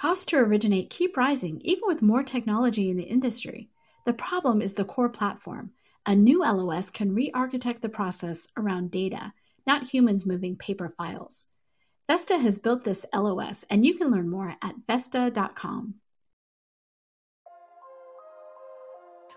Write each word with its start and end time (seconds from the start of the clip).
Costs 0.00 0.24
to 0.24 0.38
originate 0.38 0.88
keep 0.88 1.14
rising 1.14 1.60
even 1.60 1.82
with 1.86 2.00
more 2.00 2.22
technology 2.22 2.88
in 2.88 2.96
the 2.96 3.02
industry. 3.02 3.68
The 4.06 4.14
problem 4.14 4.62
is 4.62 4.72
the 4.72 4.86
core 4.86 5.10
platform. 5.10 5.72
A 6.06 6.16
new 6.16 6.40
LOS 6.40 6.88
can 6.88 7.14
re 7.14 7.30
architect 7.34 7.82
the 7.82 7.90
process 7.90 8.48
around 8.56 8.90
data, 8.90 9.34
not 9.66 9.86
humans 9.86 10.24
moving 10.24 10.56
paper 10.56 10.94
files. 10.96 11.48
Vesta 12.08 12.38
has 12.38 12.58
built 12.58 12.82
this 12.82 13.04
LOS, 13.14 13.66
and 13.68 13.84
you 13.84 13.92
can 13.92 14.10
learn 14.10 14.30
more 14.30 14.56
at 14.62 14.74
Vesta.com. 14.88 15.96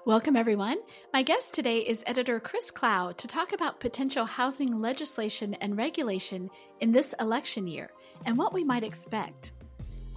Welcome, 0.06 0.38
everyone. 0.38 0.78
My 1.12 1.24
guest 1.24 1.54
today 1.54 1.80
is 1.80 2.06
editor 2.08 2.40
Chris 2.40 2.72
Clow 2.72 3.12
to 3.12 3.28
talk 3.28 3.52
about 3.52 3.82
potential 3.82 4.24
housing 4.24 4.80
legislation 4.80 5.56
and 5.56 5.76
regulation 5.76 6.50
in 6.80 6.94
this 6.94 7.14
election 7.20 7.68
year 7.68 7.92
and 8.26 8.38
what 8.38 8.54
we 8.54 8.64
might 8.64 8.86
expect. 8.86 9.52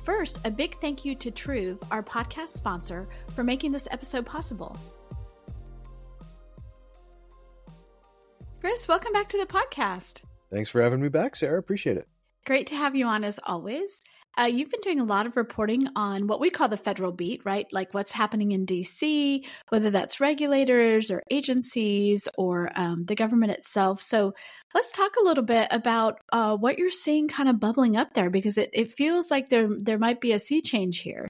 First, 0.07 0.39
a 0.45 0.51
big 0.53 0.81
thank 0.81 1.05
you 1.05 1.17
to 1.17 1.33
Truv, 1.33 1.83
our 1.91 2.01
podcast 2.01 2.51
sponsor, 2.51 3.09
for 3.35 3.43
making 3.43 3.73
this 3.73 3.89
episode 3.91 4.25
possible. 4.25 4.79
Chris, 8.61 8.87
welcome 8.87 9.13
back 9.13 9.29
to 9.31 9.39
the 9.39 9.47
podcast. 9.47 10.23
Thanks 10.53 10.71
for 10.71 10.81
having 10.81 11.01
me 11.01 11.09
back, 11.09 11.35
Sarah. 11.35 11.59
Appreciate 11.59 11.97
it. 11.97 12.07
Great 12.45 12.69
to 12.69 12.77
have 12.77 12.95
you 12.95 13.07
on 13.07 13.25
as 13.25 13.41
always. 13.43 14.01
Uh, 14.39 14.45
you've 14.45 14.71
been 14.71 14.81
doing 14.83 15.01
a 15.01 15.05
lot 15.05 15.27
of 15.27 15.37
reporting 15.37 15.89
on 15.97 16.27
what 16.27 16.41
we 16.41 16.51
call 16.51 16.69
the 16.69 16.77
federal 16.77 17.11
beat, 17.11 17.41
right? 17.45 17.67
Like 17.73 17.95
what's 17.95 18.13
happening 18.13 18.53
in 18.53 18.67
DC, 18.67 19.47
whether 19.71 19.91
that's 19.91 20.21
regulators 20.21 21.11
or 21.11 21.23
agencies 21.31 22.29
or 22.37 22.71
um, 22.75 23.07
the 23.07 23.15
government 23.15 23.53
itself. 23.53 24.03
So 24.03 24.35
let's 24.75 24.93
talk 24.93 25.17
a 25.17 25.25
little 25.25 25.45
bit 25.45 25.69
about 25.71 26.21
uh, 26.33 26.57
what 26.57 26.79
you're 26.79 26.91
seeing 26.91 27.29
kind 27.29 27.49
of 27.49 27.59
bubbling 27.61 27.97
up 27.97 28.13
there 28.13 28.29
because 28.29 28.59
it, 28.59 28.71
it 28.75 28.93
feels 28.93 29.31
like 29.31 29.49
there 29.49 29.69
there 29.71 29.99
might 29.99 30.21
be 30.21 30.33
a 30.33 30.39
sea 30.39 30.61
change 30.61 31.01
here. 31.01 31.29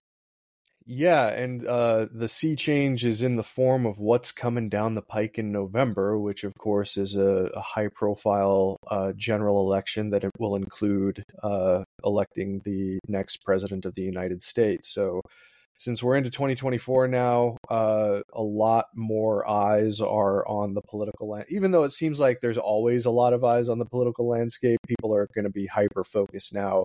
Yeah, 0.89 1.27
and 1.27 1.67
uh, 1.67 2.07
the 2.13 2.29
sea 2.29 2.55
change 2.55 3.05
is 3.05 3.21
in 3.21 3.35
the 3.35 3.43
form 3.43 3.87
of 3.87 3.99
what's 3.99 4.31
coming 4.31 4.69
down 4.69 4.95
the 4.95 5.03
pike 5.03 5.37
in 5.37 5.51
November, 5.51 6.17
which 6.17 6.45
of 6.45 6.55
course 6.55 6.97
is 6.97 7.17
a, 7.17 7.51
a 7.55 7.61
high-profile 7.61 8.77
uh, 8.89 9.13
general 9.17 9.61
election 9.67 10.11
that 10.11 10.23
it 10.23 10.31
will 10.39 10.55
include 10.55 11.25
uh, 11.43 11.83
electing 12.05 12.61
the 12.65 12.99
next 13.09 13.45
president 13.45 13.85
of 13.85 13.95
the 13.95 14.03
United 14.03 14.43
States. 14.43 14.89
So, 14.93 15.21
since 15.79 16.03
we're 16.03 16.17
into 16.17 16.31
2024 16.31 17.07
now, 17.09 17.59
uh, 17.69 18.21
a 18.33 18.43
lot 18.43 18.87
more 18.95 19.47
eyes 19.47 20.01
are 20.01 20.47
on 20.49 20.73
the 20.73 20.81
political 20.81 21.29
land. 21.29 21.45
Even 21.51 21.71
though 21.71 21.85
it 21.85 21.93
seems 21.93 22.19
like 22.19 22.41
there's 22.41 22.57
always 22.57 23.05
a 23.05 23.11
lot 23.11 23.35
of 23.35 23.45
eyes 23.45 23.69
on 23.69 23.79
the 23.79 23.85
political 23.85 24.27
landscape, 24.27 24.81
people 24.89 25.15
are 25.15 25.29
going 25.35 25.45
to 25.45 25.51
be 25.51 25.67
hyper 25.67 26.03
focused 26.03 26.55
now 26.55 26.85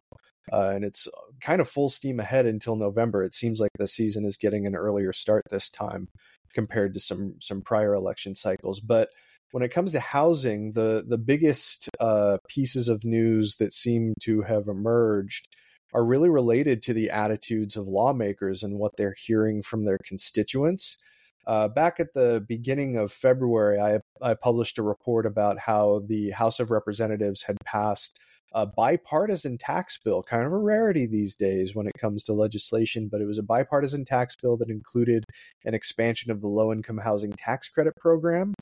uh, 0.51 0.71
and 0.73 0.83
it's 0.83 1.07
kind 1.39 1.61
of 1.61 1.69
full 1.69 1.89
steam 1.89 2.19
ahead 2.19 2.45
until 2.45 2.75
November. 2.75 3.23
It 3.23 3.35
seems 3.35 3.59
like 3.59 3.71
the 3.77 3.87
season 3.87 4.25
is 4.25 4.37
getting 4.37 4.65
an 4.65 4.75
earlier 4.75 5.13
start 5.13 5.43
this 5.49 5.69
time 5.69 6.07
compared 6.53 6.93
to 6.93 6.99
some 6.99 7.35
some 7.39 7.61
prior 7.61 7.93
election 7.93 8.35
cycles. 8.35 8.79
But 8.79 9.09
when 9.51 9.63
it 9.63 9.69
comes 9.69 9.91
to 9.91 9.99
housing, 9.99 10.73
the 10.73 11.03
the 11.07 11.17
biggest 11.17 11.89
uh, 11.99 12.37
pieces 12.47 12.87
of 12.87 13.03
news 13.03 13.57
that 13.57 13.73
seem 13.73 14.13
to 14.21 14.41
have 14.41 14.67
emerged 14.67 15.47
are 15.93 16.05
really 16.05 16.29
related 16.29 16.81
to 16.83 16.93
the 16.93 17.09
attitudes 17.09 17.75
of 17.75 17.87
lawmakers 17.87 18.63
and 18.63 18.79
what 18.79 18.95
they're 18.95 19.15
hearing 19.17 19.61
from 19.61 19.83
their 19.83 19.97
constituents. 20.05 20.97
Uh, 21.45 21.67
back 21.67 21.99
at 21.99 22.13
the 22.13 22.43
beginning 22.47 22.95
of 22.95 23.11
February, 23.11 23.79
I, 23.79 23.99
I 24.21 24.35
published 24.35 24.77
a 24.77 24.83
report 24.83 25.25
about 25.25 25.59
how 25.59 26.03
the 26.05 26.29
House 26.31 26.59
of 26.59 26.71
Representatives 26.71 27.43
had 27.43 27.57
passed 27.65 28.19
a 28.53 28.65
bipartisan 28.65 29.57
tax 29.57 29.97
bill, 29.97 30.21
kind 30.23 30.45
of 30.45 30.51
a 30.51 30.57
rarity 30.57 31.05
these 31.05 31.35
days 31.35 31.73
when 31.73 31.87
it 31.87 31.93
comes 31.99 32.23
to 32.23 32.33
legislation, 32.33 33.07
but 33.09 33.21
it 33.21 33.25
was 33.25 33.37
a 33.37 33.43
bipartisan 33.43 34.05
tax 34.05 34.35
bill 34.35 34.57
that 34.57 34.69
included 34.69 35.25
an 35.65 35.73
expansion 35.73 36.31
of 36.31 36.41
the 36.41 36.47
low 36.47 36.71
income 36.71 36.97
housing 36.97 37.31
tax 37.31 37.69
credit 37.69 37.95
program. 37.95 38.53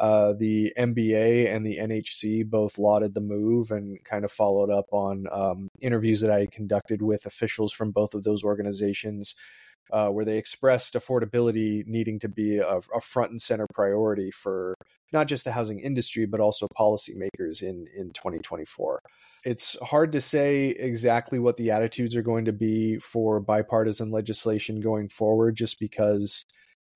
Uh, 0.00 0.32
the 0.32 0.72
MBA 0.78 1.54
and 1.54 1.66
the 1.66 1.78
NHC 1.78 2.48
both 2.48 2.78
lauded 2.78 3.14
the 3.14 3.20
move 3.20 3.70
and 3.70 4.02
kind 4.04 4.24
of 4.24 4.32
followed 4.32 4.70
up 4.70 4.86
on 4.92 5.26
um, 5.30 5.68
interviews 5.80 6.20
that 6.22 6.32
I 6.32 6.46
conducted 6.46 7.02
with 7.02 7.26
officials 7.26 7.72
from 7.72 7.90
both 7.90 8.14
of 8.14 8.24
those 8.24 8.42
organizations, 8.42 9.34
uh, 9.92 10.08
where 10.08 10.24
they 10.24 10.38
expressed 10.38 10.94
affordability 10.94 11.86
needing 11.86 12.18
to 12.20 12.28
be 12.28 12.58
a, 12.58 12.80
a 12.94 13.00
front 13.00 13.30
and 13.30 13.42
center 13.42 13.66
priority 13.74 14.30
for 14.30 14.74
not 15.12 15.28
just 15.28 15.44
the 15.44 15.52
housing 15.52 15.80
industry, 15.80 16.26
but 16.26 16.40
also 16.40 16.66
policymakers 16.78 17.62
in, 17.62 17.86
in 17.94 18.10
2024. 18.12 19.00
It's 19.44 19.78
hard 19.80 20.12
to 20.12 20.20
say 20.20 20.68
exactly 20.68 21.38
what 21.38 21.56
the 21.56 21.70
attitudes 21.70 22.16
are 22.16 22.22
going 22.22 22.46
to 22.46 22.52
be 22.52 22.98
for 22.98 23.40
bipartisan 23.40 24.10
legislation 24.10 24.80
going 24.80 25.08
forward, 25.08 25.56
just 25.56 25.78
because, 25.78 26.44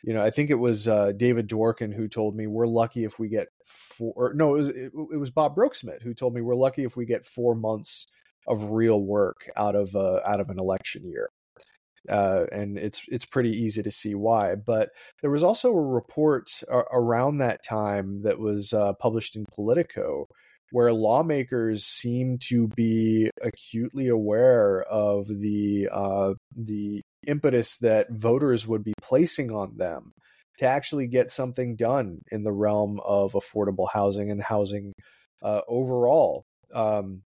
you 0.02 0.14
know, 0.14 0.22
I 0.22 0.30
think 0.30 0.50
it 0.50 0.54
was 0.54 0.86
uh, 0.86 1.12
David 1.16 1.48
Dworkin 1.48 1.94
who 1.94 2.08
told 2.08 2.36
me 2.36 2.46
we're 2.46 2.66
lucky 2.66 3.04
if 3.04 3.18
we 3.18 3.28
get 3.28 3.48
four. 3.64 4.32
No, 4.34 4.54
it 4.54 4.58
was 4.58 4.68
it, 4.68 4.92
it 5.12 5.18
was 5.18 5.30
Bob 5.30 5.56
Broeksmit 5.56 6.02
who 6.02 6.14
told 6.14 6.34
me 6.34 6.40
we're 6.40 6.54
lucky 6.54 6.84
if 6.84 6.96
we 6.96 7.06
get 7.06 7.26
four 7.26 7.54
months 7.54 8.06
of 8.46 8.70
real 8.70 9.00
work 9.00 9.50
out 9.56 9.74
of 9.74 9.96
uh, 9.96 10.20
out 10.24 10.40
of 10.40 10.50
an 10.50 10.58
election 10.58 11.08
year. 11.08 11.30
Uh, 12.08 12.44
and 12.52 12.78
it's 12.78 13.02
it's 13.08 13.24
pretty 13.24 13.50
easy 13.50 13.82
to 13.82 13.90
see 13.90 14.14
why. 14.14 14.54
But 14.54 14.90
there 15.22 15.30
was 15.30 15.42
also 15.42 15.70
a 15.70 15.82
report 15.82 16.50
around 16.68 17.38
that 17.38 17.64
time 17.64 18.22
that 18.22 18.38
was 18.38 18.72
uh, 18.72 18.92
published 18.94 19.34
in 19.34 19.44
Politico 19.54 20.28
where 20.72 20.92
lawmakers 20.92 21.84
seem 21.84 22.38
to 22.38 22.68
be 22.68 23.30
acutely 23.40 24.08
aware 24.08 24.82
of 24.82 25.28
the 25.28 25.88
uh, 25.90 26.34
the 26.56 27.02
impetus 27.26 27.76
that 27.78 28.10
voters 28.10 28.66
would 28.66 28.84
be 28.84 28.94
placing 29.03 29.50
on 29.50 29.76
them 29.76 30.12
to 30.59 30.66
actually 30.66 31.06
get 31.06 31.31
something 31.31 31.76
done 31.76 32.20
in 32.31 32.42
the 32.42 32.53
realm 32.53 33.00
of 33.04 33.32
affordable 33.32 33.88
housing 33.92 34.31
and 34.31 34.42
housing 34.42 34.92
uh, 35.42 35.60
overall. 35.69 36.44
Um, 36.72 37.22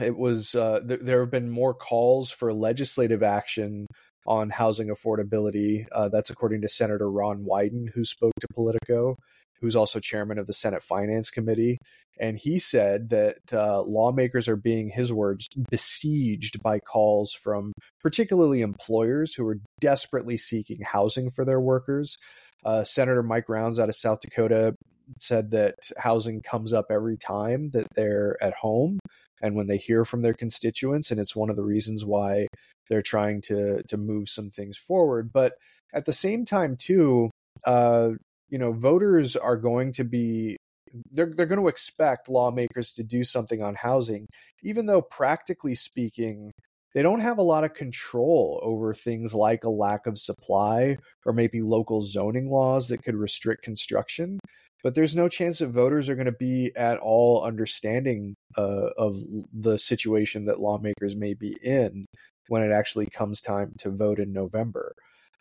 it 0.00 0.16
was 0.16 0.54
uh, 0.54 0.80
th- 0.86 1.00
there 1.00 1.20
have 1.20 1.30
been 1.30 1.50
more 1.50 1.74
calls 1.74 2.30
for 2.30 2.52
legislative 2.52 3.22
action 3.22 3.86
on 4.26 4.50
housing 4.50 4.88
affordability. 4.88 5.86
Uh, 5.92 6.08
that's 6.08 6.30
according 6.30 6.62
to 6.62 6.68
Senator 6.68 7.10
Ron 7.10 7.44
Wyden, 7.44 7.90
who 7.94 8.04
spoke 8.04 8.32
to 8.40 8.46
Politico 8.54 9.16
who's 9.64 9.74
also 9.74 9.98
chairman 9.98 10.38
of 10.38 10.46
the 10.46 10.52
Senate 10.52 10.82
Finance 10.82 11.30
Committee. 11.30 11.78
And 12.20 12.36
he 12.36 12.58
said 12.58 13.08
that 13.08 13.38
uh, 13.50 13.80
lawmakers 13.80 14.46
are 14.46 14.56
being, 14.56 14.90
his 14.90 15.10
words, 15.10 15.48
besieged 15.70 16.62
by 16.62 16.80
calls 16.80 17.32
from 17.32 17.72
particularly 18.02 18.60
employers 18.60 19.34
who 19.34 19.46
are 19.48 19.58
desperately 19.80 20.36
seeking 20.36 20.82
housing 20.82 21.30
for 21.30 21.46
their 21.46 21.60
workers. 21.60 22.18
Uh, 22.62 22.84
Senator 22.84 23.22
Mike 23.22 23.48
Rounds 23.48 23.78
out 23.78 23.88
of 23.88 23.96
South 23.96 24.20
Dakota 24.20 24.74
said 25.18 25.50
that 25.52 25.76
housing 25.96 26.42
comes 26.42 26.74
up 26.74 26.86
every 26.90 27.16
time 27.16 27.70
that 27.70 27.86
they're 27.94 28.36
at 28.42 28.52
home 28.52 28.98
and 29.40 29.54
when 29.54 29.66
they 29.66 29.78
hear 29.78 30.04
from 30.04 30.20
their 30.20 30.34
constituents 30.34 31.10
and 31.10 31.18
it's 31.18 31.34
one 31.34 31.50
of 31.50 31.56
the 31.56 31.64
reasons 31.64 32.04
why 32.04 32.46
they're 32.88 33.02
trying 33.02 33.42
to 33.42 33.82
to 33.82 33.98
move 33.98 34.30
some 34.30 34.48
things 34.48 34.78
forward 34.78 35.30
but 35.30 35.52
at 35.92 36.06
the 36.06 36.12
same 36.12 36.46
time 36.46 36.74
too 36.74 37.30
uh, 37.66 38.12
you 38.54 38.58
know 38.58 38.72
voters 38.72 39.34
are 39.34 39.56
going 39.56 39.90
to 39.90 40.04
be 40.04 40.56
they're 41.10 41.32
they're 41.34 41.44
going 41.44 41.60
to 41.60 41.66
expect 41.66 42.28
lawmakers 42.28 42.92
to 42.92 43.02
do 43.02 43.24
something 43.24 43.60
on 43.60 43.74
housing 43.74 44.28
even 44.62 44.86
though 44.86 45.02
practically 45.02 45.74
speaking 45.74 46.52
they 46.94 47.02
don't 47.02 47.18
have 47.18 47.38
a 47.38 47.42
lot 47.42 47.64
of 47.64 47.74
control 47.74 48.60
over 48.62 48.94
things 48.94 49.34
like 49.34 49.64
a 49.64 49.68
lack 49.68 50.06
of 50.06 50.20
supply 50.20 50.96
or 51.26 51.32
maybe 51.32 51.62
local 51.62 52.00
zoning 52.00 52.48
laws 52.48 52.86
that 52.86 53.02
could 53.02 53.16
restrict 53.16 53.64
construction 53.64 54.38
but 54.84 54.94
there's 54.94 55.16
no 55.16 55.28
chance 55.28 55.58
that 55.58 55.70
voters 55.70 56.08
are 56.08 56.14
going 56.14 56.26
to 56.26 56.30
be 56.30 56.70
at 56.76 56.98
all 56.98 57.42
understanding 57.42 58.36
uh, 58.56 58.90
of 58.96 59.16
the 59.52 59.78
situation 59.78 60.44
that 60.44 60.60
lawmakers 60.60 61.16
may 61.16 61.34
be 61.34 61.56
in 61.60 62.06
when 62.46 62.62
it 62.62 62.70
actually 62.70 63.06
comes 63.06 63.40
time 63.40 63.72
to 63.78 63.90
vote 63.90 64.20
in 64.20 64.30
November. 64.30 64.94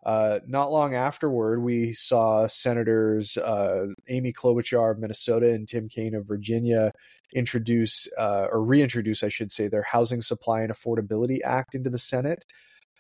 Uh, 0.06 0.40
not 0.48 0.72
long 0.72 0.96
afterward, 0.96 1.62
we 1.62 1.94
saw 1.94 2.48
Senators 2.48 3.38
uh, 3.38 3.88
Amy 4.10 4.34
Klobuchar 4.34 4.92
of 4.92 5.00
Minnesota 5.00 5.50
and 5.52 5.68
Tim 5.68 5.88
Kaine 5.88 6.16
of 6.16 6.28
Virginia 6.28 6.92
introduce 7.34 8.08
uh, 8.18 8.48
or 8.52 8.64
reintroduce, 8.64 9.24
I 9.24 9.30
should 9.30 9.52
say, 9.52 9.68
their 9.68 9.82
Housing 9.84 10.22
Supply 10.22 10.62
and 10.62 10.74
Affordability 10.74 11.40
Act 11.44 11.74
into 11.74 11.90
the 11.90 11.98
Senate. 11.98 12.46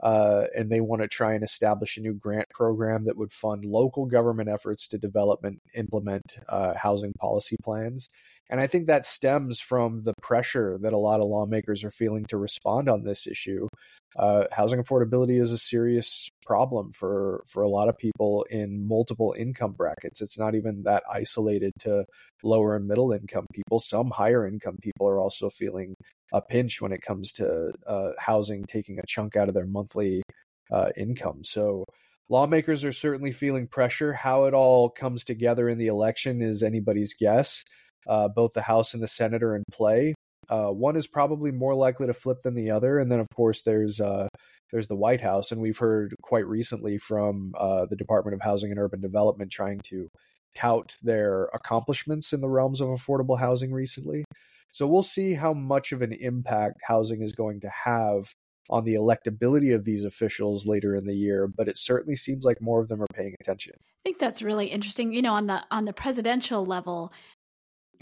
Uh, 0.03 0.47
and 0.53 0.69
they 0.69 0.81
want 0.81 1.01
to 1.01 1.07
try 1.07 1.33
and 1.33 1.45
establish 1.45 1.95
a 1.95 2.01
new 2.01 2.13
grant 2.13 2.49
program 2.49 3.05
that 3.05 3.15
would 3.15 3.31
fund 3.31 3.63
local 3.63 4.05
government 4.05 4.49
efforts 4.49 4.85
to 4.85 4.97
develop 4.97 5.45
and 5.45 5.59
implement 5.75 6.37
uh, 6.49 6.73
housing 6.75 7.13
policy 7.13 7.55
plans. 7.63 8.09
And 8.49 8.59
I 8.59 8.67
think 8.67 8.87
that 8.87 9.07
stems 9.07 9.61
from 9.61 10.03
the 10.03 10.13
pressure 10.21 10.77
that 10.81 10.91
a 10.91 10.97
lot 10.97 11.21
of 11.21 11.27
lawmakers 11.27 11.85
are 11.85 11.91
feeling 11.91 12.25
to 12.25 12.37
respond 12.37 12.89
on 12.89 13.03
this 13.03 13.25
issue. 13.25 13.69
Uh, 14.17 14.43
housing 14.51 14.83
affordability 14.83 15.41
is 15.41 15.51
a 15.51 15.57
serious 15.57 16.29
problem 16.45 16.91
for 16.91 17.43
for 17.47 17.63
a 17.63 17.69
lot 17.69 17.89
of 17.89 17.97
people 17.97 18.45
in 18.49 18.85
multiple 18.85 19.33
income 19.37 19.71
brackets. 19.71 20.21
It's 20.21 20.37
not 20.37 20.53
even 20.53 20.83
that 20.83 21.03
isolated 21.11 21.71
to 21.79 22.05
lower 22.43 22.75
and 22.75 22.87
middle 22.87 23.13
income 23.13 23.47
people. 23.53 23.79
Some 23.79 24.11
higher 24.11 24.45
income 24.45 24.77
people 24.83 25.07
are 25.07 25.17
also 25.17 25.49
feeling 25.49 25.95
a 26.33 26.41
pinch 26.41 26.81
when 26.81 26.91
it 26.91 27.01
comes 27.01 27.31
to 27.33 27.71
uh, 27.87 28.11
housing 28.17 28.65
taking 28.65 28.99
a 28.99 29.05
chunk 29.07 29.35
out 29.35 29.47
of 29.47 29.53
their 29.53 29.67
monthly 29.67 30.23
uh, 30.71 30.89
income. 30.97 31.43
So 31.43 31.85
lawmakers 32.27 32.83
are 32.83 32.91
certainly 32.93 33.31
feeling 33.31 33.67
pressure. 33.67 34.13
How 34.13 34.45
it 34.45 34.53
all 34.53 34.89
comes 34.89 35.23
together 35.23 35.69
in 35.69 35.77
the 35.77 35.87
election 35.87 36.41
is 36.41 36.63
anybody's 36.63 37.13
guess. 37.13 37.63
Uh, 38.07 38.27
both 38.27 38.53
the 38.53 38.63
House 38.63 38.93
and 38.93 39.01
the 39.01 39.07
Senate 39.07 39.43
are 39.43 39.55
in 39.55 39.63
play. 39.71 40.13
Uh, 40.49 40.67
one 40.67 40.97
is 40.97 41.07
probably 41.07 41.51
more 41.51 41.73
likely 41.73 42.07
to 42.07 42.13
flip 42.13 42.41
than 42.43 42.55
the 42.55 42.69
other, 42.69 42.99
and 42.99 43.09
then 43.09 43.21
of 43.21 43.27
course 43.33 43.61
there's 43.61 44.01
uh, 44.01 44.27
there's 44.71 44.87
the 44.87 44.95
White 44.95 45.21
House, 45.21 45.51
and 45.51 45.61
we've 45.61 45.77
heard 45.77 46.15
quite 46.21 46.45
recently 46.47 46.97
from 46.97 47.53
uh, 47.57 47.85
the 47.85 47.95
Department 47.95 48.35
of 48.35 48.41
Housing 48.41 48.71
and 48.71 48.79
Urban 48.79 48.99
Development 48.99 49.49
trying 49.49 49.79
to 49.85 50.09
tout 50.53 50.97
their 51.01 51.45
accomplishments 51.53 52.33
in 52.33 52.41
the 52.41 52.49
realms 52.49 52.81
of 52.81 52.89
affordable 52.89 53.39
housing 53.39 53.71
recently. 53.71 54.25
So 54.73 54.87
we'll 54.87 55.03
see 55.03 55.33
how 55.33 55.53
much 55.53 55.91
of 55.91 56.01
an 56.01 56.13
impact 56.13 56.81
housing 56.87 57.21
is 57.21 57.31
going 57.31 57.61
to 57.61 57.69
have 57.85 58.33
on 58.71 58.85
the 58.85 58.95
electability 58.95 59.75
of 59.75 59.85
these 59.85 60.03
officials 60.03 60.65
later 60.65 60.95
in 60.95 61.05
the 61.05 61.13
year, 61.13 61.47
but 61.47 61.67
it 61.67 61.77
certainly 61.77 62.15
seems 62.15 62.43
like 62.43 62.59
more 62.59 62.81
of 62.81 62.87
them 62.87 62.99
are 62.99 63.07
paying 63.13 63.35
attention. 63.39 63.73
I 63.77 64.01
think 64.03 64.17
that's 64.17 64.41
really 64.41 64.65
interesting. 64.65 65.13
You 65.13 65.21
know, 65.21 65.33
on 65.33 65.45
the 65.45 65.63
on 65.69 65.85
the 65.85 65.93
presidential 65.93 66.65
level, 66.65 67.13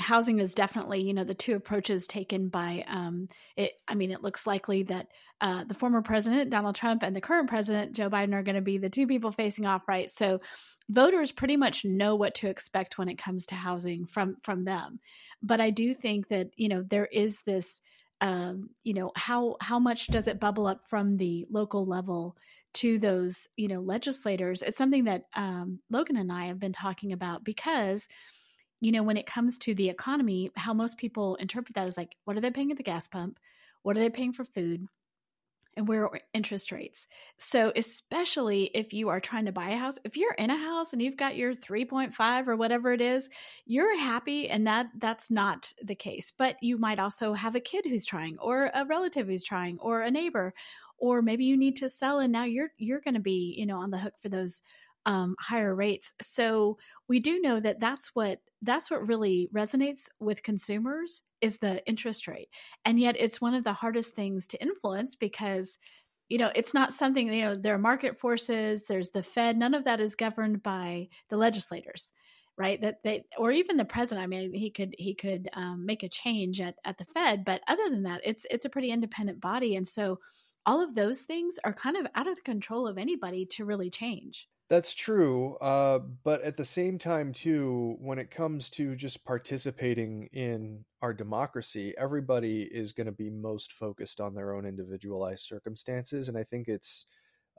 housing 0.02 0.40
is 0.40 0.54
definitely 0.54 1.02
you 1.02 1.14
know 1.14 1.24
the 1.24 1.34
two 1.34 1.56
approaches 1.56 2.08
taken 2.08 2.50
by 2.50 2.84
um, 2.88 3.28
it 3.56 3.74
i 3.88 3.96
mean 3.96 4.12
it 4.12 4.24
looks 4.24 4.48
likely 4.48 4.84
that 4.84 5.08
uh, 5.42 5.64
the 5.64 5.74
former 5.74 6.02
president 6.02 6.50
donald 6.50 6.76
trump 6.76 7.04
and 7.04 7.16
the 7.16 7.22
current 7.22 7.50
president 7.50 7.96
joe 7.96 8.10
biden 8.10 8.34
are 8.34 8.44
going 8.44 8.56
to 8.56 8.62
be 8.62 8.78
the 8.78 8.90
two 8.90 9.08
people 9.08 9.32
facing 9.32 9.66
off 9.66 9.88
right? 9.88 10.12
So 10.12 10.40
voters 10.90 11.32
pretty 11.32 11.58
much 11.58 11.86
know 11.86 12.16
what 12.16 12.36
to 12.36 12.50
expect 12.50 12.98
when 12.98 13.10
it 13.10 13.18
comes 13.18 13.46
to 13.48 13.56
housing 13.56 14.06
from 14.06 14.38
from 14.42 14.66
them. 14.66 15.00
But 15.42 15.62
i 15.62 15.70
do 15.70 15.94
think 15.94 16.28
that 16.30 16.50
you 16.56 16.70
know 16.70 16.84
there 16.84 17.08
is 17.12 17.42
this 17.44 17.82
um, 18.22 18.70
you 18.84 18.94
know 18.94 19.12
how 19.16 19.58
how 19.62 19.80
much 19.80 20.08
does 20.08 20.28
it 20.28 20.40
bubble 20.40 20.68
up 20.68 20.88
from 20.88 21.18
the 21.18 21.46
local 21.50 21.86
level 21.86 22.38
to 22.74 23.00
those 23.00 23.48
you 23.58 23.68
know 23.68 23.82
legislators? 23.82 24.62
It's 24.62 24.78
something 24.78 25.06
that 25.06 25.26
um, 25.36 25.80
logan 25.90 26.18
and 26.18 26.32
i 26.32 26.46
have 26.46 26.60
been 26.60 26.74
talking 26.74 27.14
about 27.14 27.44
because 27.44 28.08
you 28.82 28.92
know, 28.92 29.04
when 29.04 29.18
it 29.18 29.28
comes 29.28 29.58
to 29.60 29.76
the 29.76 29.90
economy, 29.90 30.52
how 30.56 30.74
most 30.74 30.98
people 30.98 31.36
interpret 31.36 31.76
that 31.76 31.88
is 31.88 31.98
like, 31.98 32.16
what 32.26 32.36
are 32.36 32.42
they 32.42 32.52
paying 32.52 32.72
at 32.72 32.78
the 32.78 32.84
gas 32.84 33.08
pump? 33.08 33.40
What 33.84 33.96
are 33.96 34.00
they 34.00 34.10
paying 34.10 34.34
for 34.34 34.44
food? 34.44 34.88
And 35.78 35.88
where 35.88 36.06
are 36.06 36.20
interest 36.34 36.74
rates? 36.74 37.08
So, 37.38 37.72
especially 37.78 38.66
if 38.74 38.92
you 38.92 39.08
are 39.08 39.22
trying 39.22 39.46
to 39.46 39.54
buy 39.54 39.70
a 39.70 39.78
house, 39.78 39.98
if 40.04 40.18
you're 40.18 40.34
in 40.34 40.50
a 40.50 40.58
house 40.58 40.92
and 40.92 41.02
you've 41.02 41.16
got 41.16 41.38
your 41.38 41.56
3.5 41.56 42.48
or 42.50 42.58
whatever 42.58 42.92
it 42.92 43.00
is, 43.00 43.30
you're 43.66 43.98
happy 43.98 44.50
and 44.50 44.68
that 44.68 44.88
that's 44.98 45.32
not 45.32 45.72
the 45.82 45.96
case. 45.96 46.34
But 46.38 46.58
you 46.62 46.78
might 46.78 47.00
also 47.00 47.34
have 47.34 47.56
a 47.56 47.62
kid 47.62 47.86
who's 47.86 48.06
trying 48.06 48.38
or 48.40 48.70
a 48.74 48.86
relative 48.86 49.28
who's 49.28 49.46
trying 49.46 49.80
or 49.80 50.02
a 50.02 50.12
neighbor 50.12 50.54
or 50.98 51.22
maybe 51.22 51.46
you 51.46 51.56
need 51.56 51.78
to 51.78 51.90
sell 51.90 52.20
and 52.20 52.34
now 52.34 52.44
you're 52.44 52.72
you're 52.78 53.00
going 53.02 53.14
to 53.14 53.22
be, 53.22 53.56
you 53.58 53.66
know, 53.66 53.78
on 53.78 53.92
the 53.92 53.98
hook 53.98 54.16
for 54.22 54.28
those 54.28 54.62
um, 55.06 55.36
higher 55.40 55.74
rates. 55.74 56.14
So 56.22 56.78
we 57.08 57.20
do 57.20 57.42
know 57.42 57.60
that 57.60 57.80
that's 57.80 58.12
what 58.14 58.40
that's 58.62 58.92
what 58.92 59.08
really 59.08 59.50
resonates 59.54 60.08
with 60.20 60.44
consumers 60.44 61.24
is 61.42 61.58
the 61.58 61.86
interest 61.88 62.28
rate, 62.28 62.50
and 62.86 63.00
yet 63.00 63.16
it's 63.20 63.42
one 63.42 63.54
of 63.54 63.64
the 63.64 63.74
hardest 63.74 64.16
things 64.16 64.48
to 64.48 64.62
influence 64.62 65.16
because 65.16 65.80
you 66.30 66.38
know 66.38 66.52
it's 66.56 66.74
not 66.74 66.94
something 66.94 67.32
you 67.32 67.46
know 67.46 67.56
there 67.56 67.76
are 67.76 67.80
market 67.80 68.20
forces. 68.20 68.86
There's 68.86 69.10
the 69.10 69.24
Fed. 69.24 69.58
None 69.58 69.74
of 69.74 69.86
that 69.86 70.00
is 70.00 70.16
governed 70.16 70.64
by 70.64 71.10
the 71.30 71.38
legislators 71.38 72.14
right 72.58 72.82
that 72.82 73.02
they 73.04 73.24
or 73.38 73.52
even 73.52 73.78
the 73.78 73.86
president 73.86 74.24
i 74.24 74.28
mean 74.28 74.54
he 74.54 74.70
could 74.70 74.94
he 74.98 75.14
could 75.14 75.50
um, 75.54 75.86
make 75.86 76.04
a 76.04 76.10
change 76.10 76.60
at, 76.60 76.76
at 76.86 76.98
the 76.98 77.06
fed 77.06 77.46
but 77.46 77.62
other 77.68 77.90
than 77.90 78.04
that 78.04 78.22
it's 78.24 78.46
it's 78.52 78.66
a 78.66 78.70
pretty 78.70 78.92
independent 78.92 79.40
body 79.40 79.76
and 79.76 79.88
so 79.88 80.20
all 80.66 80.82
of 80.82 80.94
those 80.94 81.24
things 81.24 81.58
are 81.64 81.74
kind 81.74 81.98
of 81.98 82.06
out 82.14 82.28
of 82.28 82.36
the 82.36 82.42
control 82.42 82.88
of 82.88 82.98
anybody 82.98 83.46
to 83.46 83.66
really 83.66 83.90
change 83.90 84.48
that's 84.72 84.94
true, 84.94 85.58
uh, 85.58 86.00
but 86.00 86.42
at 86.44 86.56
the 86.56 86.64
same 86.66 86.98
time, 86.98 87.34
too, 87.34 87.98
when 88.00 88.20
it 88.20 88.32
comes 88.32 88.70
to 88.72 88.96
just 88.96 89.26
participating 89.26 90.30
in 90.32 90.86
our 91.02 91.14
democracy, 91.14 91.94
everybody 91.98 92.64
is 92.64 92.94
going 92.94 93.08
to 93.08 93.12
be 93.12 93.30
most 93.30 93.74
focused 93.74 94.22
on 94.22 94.34
their 94.34 94.54
own 94.54 94.66
individualized 94.66 95.44
circumstances, 95.46 96.30
and 96.30 96.38
I 96.38 96.46
think 96.46 96.70
it's 96.70 97.06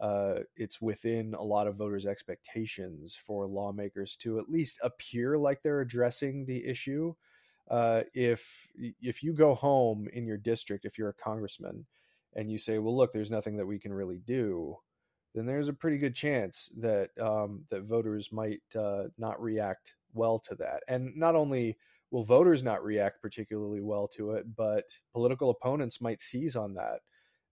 uh, 0.00 0.40
it's 0.56 0.80
within 0.80 1.34
a 1.34 1.42
lot 1.42 1.66
of 1.66 1.76
voters' 1.76 2.06
expectations 2.06 3.14
for 3.14 3.46
lawmakers 3.46 4.16
to 4.16 4.38
at 4.38 4.48
least 4.50 4.80
appear 4.82 5.36
like 5.38 5.62
they're 5.62 5.82
addressing 5.82 6.46
the 6.46 6.66
issue. 6.66 7.14
Uh, 7.70 8.04
if 8.14 8.68
if 9.02 9.22
you 9.22 9.34
go 9.34 9.54
home 9.54 10.08
in 10.14 10.26
your 10.26 10.38
district, 10.38 10.86
if 10.86 10.98
you're 10.98 11.10
a 11.10 11.14
congressman, 11.14 11.86
and 12.34 12.50
you 12.50 12.58
say, 12.58 12.78
"Well, 12.78 12.96
look, 12.96 13.12
there's 13.12 13.30
nothing 13.30 13.58
that 13.58 13.66
we 13.66 13.78
can 13.78 13.92
really 13.92 14.18
do," 14.18 14.78
then 15.34 15.46
there's 15.46 15.68
a 15.68 15.72
pretty 15.72 15.98
good 15.98 16.14
chance 16.14 16.70
that 16.78 17.10
um, 17.20 17.64
that 17.70 17.84
voters 17.84 18.30
might 18.32 18.62
uh, 18.78 19.04
not 19.18 19.40
react 19.42 19.94
well 20.14 20.38
to 20.40 20.54
that. 20.56 20.82
And 20.88 21.16
not 21.16 21.34
only 21.34 21.78
will 22.10 22.24
voters 22.24 22.62
not 22.62 22.84
react 22.84 23.22
particularly 23.22 23.80
well 23.80 24.06
to 24.08 24.32
it, 24.32 24.54
but 24.54 24.84
political 25.12 25.50
opponents 25.50 26.00
might 26.00 26.20
seize 26.20 26.56
on 26.56 26.74
that 26.74 27.00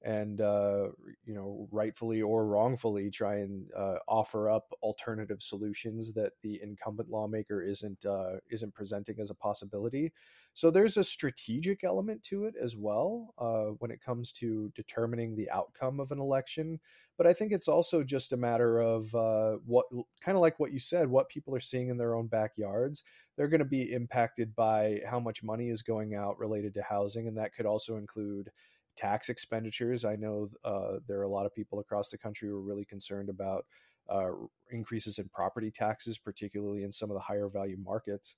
and 0.03 0.41
uh, 0.41 0.89
you 1.25 1.35
know 1.35 1.69
rightfully 1.71 2.23
or 2.23 2.47
wrongfully 2.47 3.11
try 3.11 3.37
and 3.37 3.67
uh, 3.77 3.97
offer 4.09 4.49
up 4.49 4.73
alternative 4.83 5.43
solutions 5.43 6.13
that 6.15 6.33
the 6.43 6.61
incumbent 6.63 7.11
lawmaker 7.11 7.63
isn't 7.63 8.05
uh, 8.07 8.37
isn't 8.51 8.75
presenting 8.75 9.21
as 9.21 9.31
a 9.31 9.35
possibility. 9.35 10.13
So 10.53 10.71
there's 10.71 10.97
a 10.97 11.05
strategic 11.05 11.85
element 11.85 12.23
to 12.25 12.45
it 12.45 12.55
as 12.61 12.77
well 12.77 13.35
uh, 13.39 13.75
when 13.79 13.91
it 13.91 14.03
comes 14.03 14.33
to 14.33 14.73
determining 14.75 15.37
the 15.37 15.51
outcome 15.51 16.01
of 16.01 16.11
an 16.11 16.19
election. 16.19 16.81
But 17.17 17.27
I 17.27 17.35
think 17.35 17.53
it's 17.53 17.69
also 17.69 18.03
just 18.03 18.33
a 18.33 18.37
matter 18.39 18.81
of 18.81 19.15
uh, 19.15 19.59
what 19.67 19.87
kind 20.23 20.37
of 20.37 20.43
like 20.43 20.59
what 20.59 20.73
you 20.73 20.79
said, 20.79 21.09
what 21.09 21.29
people 21.29 21.55
are 21.55 21.61
seeing 21.61 21.89
in 21.89 21.99
their 21.99 22.15
own 22.15 22.27
backyards. 22.27 23.05
They're 23.37 23.49
going 23.49 23.61
to 23.61 23.65
be 23.67 23.93
impacted 23.93 24.57
by 24.57 25.01
how 25.07 25.21
much 25.21 25.43
money 25.43 25.69
is 25.69 25.83
going 25.83 26.15
out 26.15 26.39
related 26.39 26.75
to 26.75 26.83
housing, 26.83 27.29
and 27.29 27.37
that 27.37 27.55
could 27.55 27.67
also 27.67 27.97
include 27.97 28.51
tax 28.97 29.29
expenditures. 29.29 30.05
I 30.05 30.17
know 30.17 30.51
uh, 30.65 30.99
there 31.07 31.19
are 31.21 31.25
a 31.25 31.29
lot 31.29 31.47
of 31.47 31.55
people 31.55 31.81
across 31.81 32.11
the 32.11 32.19
country 32.19 32.49
who 32.49 32.57
are 32.57 32.61
really 32.61 32.85
concerned 32.85 33.29
about 33.29 33.67
uh, 34.09 34.31
increases 34.71 35.19
in 35.19 35.29
property 35.29 35.71
taxes, 35.71 36.19
particularly 36.19 36.83
in 36.83 36.93
some 36.93 37.11
of 37.11 37.15
the 37.15 37.21
higher 37.21 37.49
value 37.49 37.77
markets. 37.83 38.37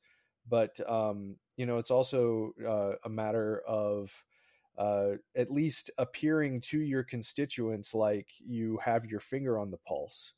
But 0.48 0.78
um, 0.88 1.36
you 1.56 1.66
know, 1.66 1.78
it's 1.78 1.90
also 1.90 2.52
uh, 2.66 2.96
a 3.04 3.08
matter 3.08 3.62
of 3.66 4.24
uh, 4.76 5.12
at 5.36 5.50
least 5.50 5.90
appearing 5.98 6.60
to 6.60 6.80
your 6.80 7.02
constituents 7.02 7.94
like 7.94 8.28
you 8.44 8.78
have 8.84 9.04
your 9.04 9.20
finger 9.20 9.58
on 9.58 9.70
the 9.70 9.76
pulse 9.76 10.34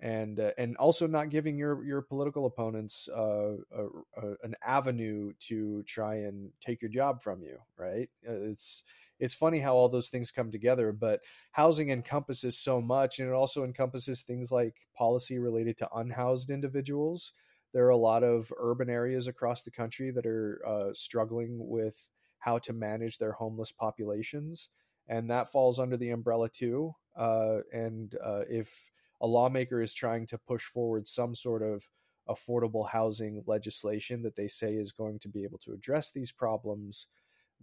and 0.00 0.38
uh, 0.38 0.52
and 0.58 0.76
also 0.76 1.06
not 1.06 1.30
giving 1.30 1.56
your 1.56 1.82
your 1.84 2.02
political 2.02 2.46
opponents 2.46 3.08
uh, 3.08 3.54
a, 3.72 3.84
a, 4.16 4.34
an 4.42 4.54
avenue 4.64 5.32
to 5.40 5.82
try 5.84 6.16
and 6.16 6.50
take 6.60 6.82
your 6.82 6.90
job 6.90 7.22
from 7.22 7.42
you 7.42 7.58
right 7.76 8.08
it's 8.22 8.84
it's 9.18 9.34
funny 9.34 9.60
how 9.60 9.74
all 9.74 9.88
those 9.88 10.08
things 10.08 10.30
come 10.30 10.50
together 10.50 10.92
but 10.92 11.20
housing 11.52 11.90
encompasses 11.90 12.58
so 12.58 12.80
much 12.80 13.18
and 13.18 13.28
it 13.28 13.34
also 13.34 13.64
encompasses 13.64 14.22
things 14.22 14.50
like 14.50 14.74
policy 14.96 15.38
related 15.38 15.76
to 15.78 15.88
unhoused 15.94 16.50
individuals. 16.50 17.32
There 17.72 17.86
are 17.86 17.90
a 17.90 17.96
lot 17.96 18.22
of 18.22 18.52
urban 18.56 18.88
areas 18.88 19.26
across 19.26 19.62
the 19.62 19.70
country 19.70 20.10
that 20.10 20.26
are 20.26 20.62
uh, 20.66 20.94
struggling 20.94 21.56
with 21.68 21.96
how 22.38 22.58
to 22.58 22.72
manage 22.72 23.18
their 23.18 23.32
homeless 23.32 23.72
populations 23.72 24.68
and 25.08 25.30
that 25.30 25.50
falls 25.50 25.80
under 25.80 25.96
the 25.96 26.10
umbrella 26.10 26.48
too 26.48 26.94
uh, 27.16 27.58
and 27.72 28.14
uh, 28.24 28.42
if 28.48 28.90
a 29.20 29.26
lawmaker 29.26 29.82
is 29.82 29.92
trying 29.92 30.26
to 30.26 30.38
push 30.38 30.64
forward 30.64 31.08
some 31.08 31.34
sort 31.34 31.62
of 31.62 31.88
affordable 32.28 32.88
housing 32.88 33.42
legislation 33.46 34.22
that 34.22 34.36
they 34.36 34.48
say 34.48 34.74
is 34.74 34.92
going 34.92 35.18
to 35.18 35.28
be 35.28 35.42
able 35.44 35.58
to 35.58 35.72
address 35.72 36.10
these 36.12 36.30
problems 36.30 37.06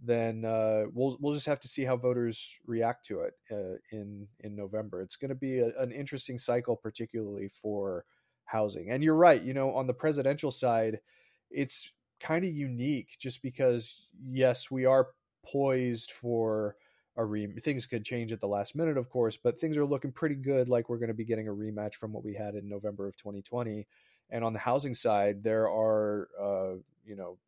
then 0.02 0.44
uh, 0.44 0.84
we'll 0.92 1.16
we'll 1.20 1.32
just 1.32 1.46
have 1.46 1.60
to 1.60 1.68
see 1.68 1.84
how 1.84 1.96
voters 1.96 2.56
react 2.66 3.06
to 3.06 3.20
it 3.20 3.34
uh, 3.50 3.78
in 3.90 4.28
in 4.40 4.54
November. 4.54 5.00
It's 5.00 5.16
going 5.16 5.30
to 5.30 5.34
be 5.34 5.58
a, 5.58 5.68
an 5.78 5.90
interesting 5.92 6.38
cycle, 6.38 6.76
particularly 6.76 7.48
for 7.48 8.04
housing. 8.44 8.90
And 8.90 9.02
you're 9.02 9.14
right. 9.14 9.42
You 9.42 9.54
know, 9.54 9.74
on 9.74 9.86
the 9.86 9.94
presidential 9.94 10.50
side, 10.50 11.00
it's 11.50 11.90
kind 12.20 12.44
of 12.44 12.52
unique, 12.52 13.16
just 13.18 13.42
because 13.42 14.06
yes, 14.22 14.70
we 14.70 14.84
are 14.84 15.08
poised 15.44 16.10
for 16.10 16.76
a 17.16 17.24
re. 17.24 17.46
Things 17.46 17.86
could 17.86 18.04
change 18.04 18.32
at 18.32 18.40
the 18.40 18.48
last 18.48 18.76
minute, 18.76 18.98
of 18.98 19.08
course, 19.08 19.36
but 19.36 19.58
things 19.58 19.76
are 19.76 19.86
looking 19.86 20.12
pretty 20.12 20.34
good. 20.34 20.68
Like 20.68 20.88
we're 20.88 20.98
going 20.98 21.08
to 21.08 21.14
be 21.14 21.24
getting 21.24 21.48
a 21.48 21.52
rematch 21.52 21.94
from 21.94 22.12
what 22.12 22.24
we 22.24 22.34
had 22.34 22.54
in 22.54 22.68
November 22.68 23.08
of 23.08 23.16
2020. 23.16 23.86
And 24.28 24.44
on 24.44 24.52
the 24.52 24.58
housing 24.58 24.94
side, 24.94 25.42
there 25.42 25.70
are 25.70 26.28
uh, 26.40 26.78
you 27.04 27.16
know 27.16 27.38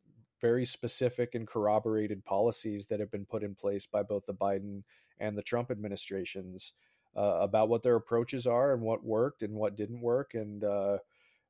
very 0.40 0.64
specific 0.64 1.34
and 1.34 1.46
corroborated 1.46 2.24
policies 2.24 2.86
that 2.86 3.00
have 3.00 3.10
been 3.10 3.26
put 3.26 3.42
in 3.42 3.54
place 3.54 3.86
by 3.86 4.02
both 4.02 4.26
the 4.26 4.34
Biden 4.34 4.82
and 5.18 5.36
the 5.36 5.42
Trump 5.42 5.70
administrations 5.70 6.72
uh, 7.16 7.38
about 7.40 7.68
what 7.68 7.82
their 7.82 7.96
approaches 7.96 8.46
are 8.46 8.72
and 8.72 8.82
what 8.82 9.04
worked 9.04 9.42
and 9.42 9.54
what 9.54 9.76
didn't 9.76 10.00
work. 10.00 10.34
And 10.34 10.62
uh, 10.62 10.98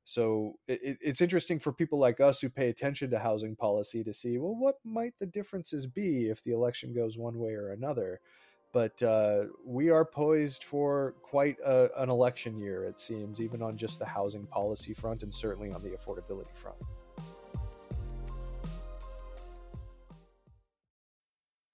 So 0.04 0.54
it, 0.66 0.96
it's 1.02 1.20
interesting 1.20 1.58
for 1.58 1.70
people 1.70 1.98
like 1.98 2.18
us 2.18 2.40
who 2.40 2.48
pay 2.48 2.70
attention 2.70 3.10
to 3.10 3.18
housing 3.18 3.54
policy 3.54 4.02
to 4.04 4.12
see, 4.14 4.38
well, 4.38 4.56
what 4.56 4.76
might 4.82 5.12
the 5.18 5.26
differences 5.26 5.86
be 5.86 6.30
if 6.30 6.42
the 6.42 6.52
election 6.52 6.94
goes 6.94 7.18
one 7.18 7.38
way 7.38 7.52
or 7.52 7.72
another? 7.72 8.20
But 8.72 9.02
uh, 9.02 9.44
we 9.66 9.90
are 9.90 10.06
poised 10.06 10.64
for 10.64 11.14
quite 11.22 11.56
a, 11.64 11.90
an 11.96 12.08
election 12.08 12.58
year, 12.58 12.84
it 12.84 12.98
seems, 12.98 13.38
even 13.38 13.60
on 13.60 13.76
just 13.76 13.98
the 13.98 14.06
housing 14.06 14.46
policy 14.46 14.94
front 14.94 15.22
and 15.22 15.32
certainly 15.32 15.72
on 15.72 15.82
the 15.82 15.90
affordability 15.90 16.54
front. 16.54 16.78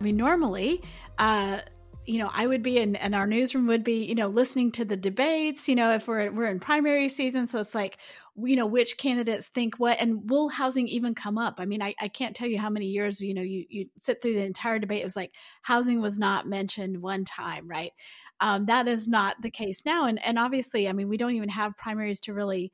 I 0.00 0.04
mean, 0.04 0.16
normally, 0.16 0.82
uh, 1.18 1.60
you 2.06 2.18
know, 2.18 2.28
I 2.30 2.46
would 2.46 2.62
be 2.62 2.78
in, 2.78 2.96
and 2.96 3.14
our 3.14 3.26
newsroom 3.26 3.66
would 3.68 3.82
be, 3.82 4.04
you 4.04 4.14
know, 4.14 4.28
listening 4.28 4.72
to 4.72 4.84
the 4.84 4.96
debates. 4.96 5.68
You 5.68 5.74
know, 5.74 5.92
if 5.94 6.06
we're 6.06 6.30
we're 6.30 6.50
in 6.50 6.60
primary 6.60 7.08
season, 7.08 7.46
so 7.46 7.60
it's 7.60 7.74
like, 7.74 7.96
you 8.36 8.56
know, 8.56 8.66
which 8.66 8.98
candidates 8.98 9.48
think 9.48 9.76
what, 9.78 9.98
and 10.00 10.28
will 10.28 10.50
housing 10.50 10.86
even 10.88 11.14
come 11.14 11.38
up? 11.38 11.54
I 11.58 11.64
mean, 11.64 11.80
I, 11.80 11.94
I 11.98 12.08
can't 12.08 12.36
tell 12.36 12.48
you 12.48 12.58
how 12.58 12.68
many 12.68 12.86
years, 12.86 13.22
you 13.22 13.32
know, 13.32 13.40
you 13.42 13.64
you 13.70 13.86
sit 14.00 14.20
through 14.20 14.34
the 14.34 14.44
entire 14.44 14.78
debate. 14.78 15.00
It 15.00 15.04
was 15.04 15.16
like 15.16 15.32
housing 15.62 16.00
was 16.02 16.18
not 16.18 16.46
mentioned 16.46 17.00
one 17.00 17.24
time, 17.24 17.66
right? 17.68 17.92
Um, 18.40 18.66
that 18.66 18.86
is 18.86 19.08
not 19.08 19.40
the 19.40 19.50
case 19.50 19.82
now, 19.86 20.04
and 20.04 20.22
and 20.22 20.38
obviously, 20.38 20.88
I 20.88 20.92
mean, 20.92 21.08
we 21.08 21.16
don't 21.16 21.34
even 21.36 21.48
have 21.48 21.76
primaries 21.78 22.20
to 22.20 22.34
really, 22.34 22.70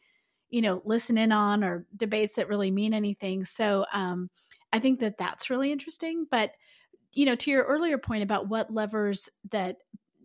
you 0.49 0.63
know, 0.63 0.83
listen 0.85 1.17
in 1.17 1.31
on 1.31 1.63
or 1.63 1.87
debates 1.97 2.35
that 2.35 2.49
really 2.49 2.73
mean 2.73 2.93
anything. 2.95 3.45
So, 3.45 3.87
um, 3.93 4.29
I 4.73 4.79
think 4.81 5.01
that 5.01 5.19
that's 5.19 5.51
really 5.51 5.71
interesting, 5.73 6.27
but 6.31 6.53
you 7.13 7.27
know, 7.27 7.35
to 7.37 7.51
your 7.51 7.65
earlier 7.65 7.99
point 7.99 8.23
about 8.23 8.49
what 8.49 8.73
levers 8.73 9.29
that 9.51 9.79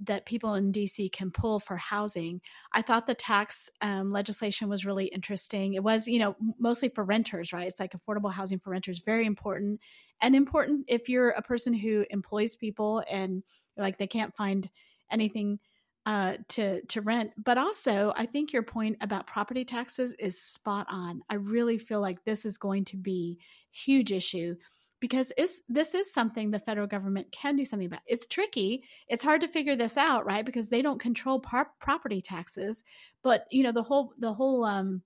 that 0.03 0.25
people 0.25 0.55
in 0.55 0.73
DC 0.73 1.11
can 1.11 1.31
pull 1.31 1.59
for 1.59 1.77
housing, 1.77 2.41
I 2.73 2.81
thought 2.81 3.07
the 3.07 3.15
tax 3.15 3.69
um, 3.81 4.11
legislation 4.11 4.67
was 4.67 4.85
really 4.85 5.05
interesting. 5.05 5.73
It 5.73 5.83
was, 5.83 6.05
you 6.05 6.19
know, 6.19 6.35
mostly 6.59 6.89
for 6.89 7.03
renters, 7.03 7.53
right? 7.53 7.67
It's 7.67 7.79
like 7.79 7.93
affordable 7.93 8.31
housing 8.31 8.59
for 8.59 8.71
renters, 8.71 8.99
very 9.05 9.25
important, 9.25 9.79
and 10.21 10.35
important 10.35 10.85
if 10.89 11.07
you're 11.07 11.29
a 11.29 11.41
person 11.41 11.73
who 11.73 12.05
employs 12.09 12.57
people 12.57 13.03
and 13.09 13.43
like 13.77 13.97
they 13.97 14.07
can't 14.07 14.35
find 14.35 14.69
anything 15.11 15.59
uh, 16.05 16.37
to 16.49 16.85
to 16.85 17.01
rent. 17.01 17.31
But 17.43 17.57
also, 17.57 18.13
I 18.15 18.25
think 18.25 18.53
your 18.53 18.63
point 18.63 18.97
about 19.01 19.27
property 19.27 19.65
taxes 19.65 20.13
is 20.19 20.41
spot 20.41 20.85
on. 20.89 21.21
I 21.29 21.35
really 21.35 21.77
feel 21.77 22.01
like 22.01 22.23
this 22.23 22.45
is 22.45 22.57
going 22.57 22.85
to 22.85 22.97
be 22.97 23.39
huge 23.71 24.11
issue 24.11 24.55
because 25.05 25.31
this 25.69 25.93
is 25.93 26.11
something 26.11 26.49
the 26.49 26.57
federal 26.57 26.87
government 26.87 27.31
can 27.31 27.55
do 27.55 27.63
something 27.63 27.85
about. 27.85 27.99
It's 28.07 28.25
tricky. 28.25 28.83
It's 29.07 29.23
hard 29.23 29.41
to 29.41 29.47
figure 29.47 29.75
this 29.75 29.97
out, 29.97 30.25
right? 30.25 30.43
Because 30.43 30.69
they 30.69 30.81
don't 30.81 30.99
control 30.99 31.39
par- 31.39 31.69
property 31.79 32.21
taxes. 32.21 32.83
But 33.21 33.45
you 33.51 33.61
know 33.61 33.71
the 33.71 33.83
whole 33.83 34.13
the 34.17 34.33
whole 34.33 34.63
um, 34.63 35.03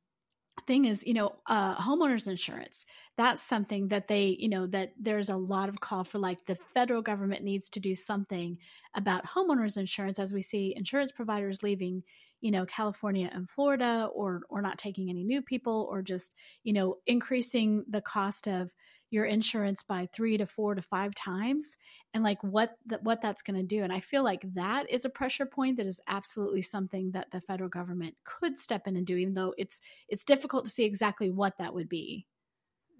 thing 0.67 0.85
is 0.85 1.05
you 1.05 1.13
know 1.13 1.35
uh, 1.47 1.75
homeowners 1.75 2.29
insurance 2.29 2.85
that's 3.17 3.41
something 3.41 3.89
that 3.89 4.07
they 4.07 4.37
you 4.39 4.47
know 4.47 4.67
that 4.67 4.93
there's 4.97 5.27
a 5.27 5.35
lot 5.35 5.67
of 5.67 5.81
call 5.81 6.05
for 6.05 6.17
like 6.17 6.45
the 6.45 6.57
federal 6.73 7.01
government 7.01 7.43
needs 7.43 7.69
to 7.69 7.81
do 7.81 7.93
something 7.93 8.57
about 8.95 9.25
homeowners 9.25 9.75
insurance 9.77 10.17
as 10.17 10.33
we 10.33 10.41
see 10.41 10.73
insurance 10.77 11.11
providers 11.11 11.61
leaving 11.61 12.03
you 12.41 12.51
know 12.51 12.65
california 12.65 13.29
and 13.33 13.49
florida 13.49 14.09
or 14.13 14.41
or 14.49 14.61
not 14.61 14.77
taking 14.77 15.09
any 15.09 15.23
new 15.23 15.41
people 15.41 15.87
or 15.91 16.01
just 16.01 16.35
you 16.63 16.71
know 16.73 16.95
increasing 17.05 17.83
the 17.89 18.01
cost 18.01 18.47
of 18.47 18.71
your 19.11 19.25
insurance 19.25 19.83
by 19.83 20.07
three 20.13 20.37
to 20.37 20.45
four 20.45 20.75
to 20.75 20.81
five 20.81 21.13
times 21.15 21.77
and 22.13 22.23
like 22.23 22.41
what 22.43 22.77
that 22.85 23.03
what 23.03 23.21
that's 23.21 23.41
going 23.41 23.57
to 23.57 23.63
do. 23.63 23.83
And 23.83 23.91
i 23.93 23.99
feel 23.99 24.23
like 24.23 24.41
that 24.53 24.89
is 24.89 25.05
a 25.05 25.09
pressure 25.09 25.45
point 25.45 25.77
that 25.77 25.85
is 25.85 26.01
absolutely 26.07 26.61
something 26.61 27.11
that 27.11 27.31
the 27.31 27.41
federal 27.41 27.69
government 27.69 28.15
could 28.23 28.57
step 28.57 28.87
in 28.87 28.95
and 28.95 29.05
do 29.05 29.15
even 29.15 29.33
though 29.33 29.53
it's 29.57 29.81
it's 30.07 30.23
difficult 30.23 30.65
to 30.65 30.71
see 30.71 30.85
exactly 30.85 31.29
what 31.29 31.57
that 31.57 31.73
would 31.73 31.89
be. 31.89 32.25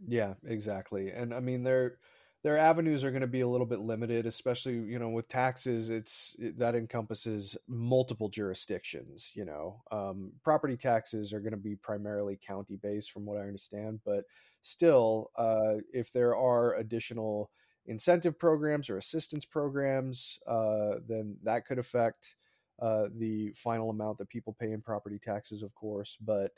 Yeah 0.08 0.36
exactly. 0.46 1.12
And 1.12 1.34
i 1.34 1.40
mean 1.40 1.64
there 1.64 1.98
their 2.44 2.58
avenues 2.58 3.04
are 3.04 3.12
going 3.12 3.22
to 3.22 3.28
be 3.28 3.42
a 3.42 3.48
little 3.48 3.66
bit 3.66 3.80
limited 3.80 4.26
especially 4.26 4.74
you 4.74 5.00
know 5.00 5.10
with 5.10 5.28
taxes 5.28 5.90
it's 5.90 6.36
that 6.58 6.76
encompasses 6.76 7.58
multiple 7.68 8.30
jurisdictions 8.30 9.32
you 9.36 9.46
know? 9.46 9.82
Um, 9.92 10.32
property 10.44 10.78
taxes 10.78 11.34
are 11.34 11.40
going 11.40 11.52
to 11.52 11.58
be 11.58 11.76
primarily 11.76 12.40
county 12.46 12.78
based 12.82 13.12
from 13.12 13.26
what 13.26 13.38
i 13.38 13.42
understand 13.42 14.00
but 14.06 14.24
still 14.62 15.32
uh, 15.38 15.76
if 15.94 16.12
there 16.12 16.36
are 16.36 16.76
additional 16.76 17.50
incentive 17.86 18.38
programs 18.38 18.90
or 18.90 18.98
assistance 18.98 19.46
programs 19.46 20.40
uh, 20.48 20.96
then 21.08 21.38
that 21.44 21.66
could 21.66 21.80
affect 21.80 22.36
uh, 22.82 23.06
the 23.18 23.52
final 23.56 23.90
amount 23.90 24.18
that 24.18 24.30
people 24.30 24.56
pay 24.60 24.72
in 24.72 24.82
property 24.82 25.20
taxes 25.20 25.64
of 25.64 25.74
course 25.76 26.18
but 26.22 26.52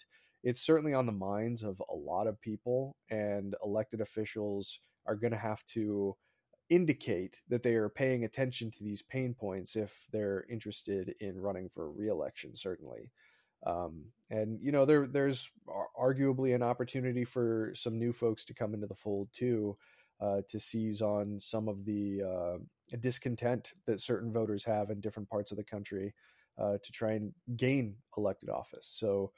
it's 0.44 0.62
certainly 0.62 0.94
on 0.94 1.06
the 1.06 1.12
minds 1.12 1.62
of 1.62 1.82
a 1.92 1.96
lot 1.96 2.26
of 2.26 2.42
people 2.42 2.96
and 3.12 3.56
elected 3.64 4.02
officials 4.02 4.80
are 5.12 5.16
going 5.16 5.32
to 5.32 5.38
have 5.38 5.66
to 5.66 6.16
indicate 6.70 7.42
that 7.50 7.64
they 7.64 7.76
are 7.76 7.90
paying 7.90 8.24
attention 8.24 8.72
to 8.72 8.84
these 8.84 9.02
pain 9.02 9.34
points 9.34 9.76
if 9.76 10.08
they're 10.12 10.46
interested 10.50 11.14
in 11.20 11.38
running 11.38 11.70
for 11.70 11.92
reelection 11.92 12.56
certainly. 12.56 13.12
Um, 13.66 14.06
and 14.30 14.60
you 14.62 14.72
know 14.72 14.86
there 14.86 15.06
there's 15.06 15.52
arguably 16.00 16.56
an 16.56 16.64
opportunity 16.64 17.26
for 17.26 17.74
some 17.76 18.00
new 18.00 18.14
folks 18.14 18.46
to 18.46 18.54
come 18.54 18.74
into 18.74 18.88
the 18.88 18.96
fold 18.96 19.28
too 19.34 19.78
uh, 20.22 20.42
to 20.50 20.60
seize 20.60 21.02
on 21.02 21.40
some 21.40 21.68
of 21.68 21.86
the 21.86 22.22
uh, 22.24 22.58
discontent 23.00 23.74
that 23.86 24.00
certain 24.00 24.32
voters 24.32 24.64
have 24.64 24.90
in 24.90 25.02
different 25.02 25.30
parts 25.30 25.52
of 25.52 25.58
the 25.58 25.64
country 25.64 26.14
uh, 26.58 26.78
to 26.84 26.92
try 26.92 27.12
and 27.12 27.34
gain 27.56 27.96
elected 28.18 28.50
office. 28.50 28.90
So 28.96 29.32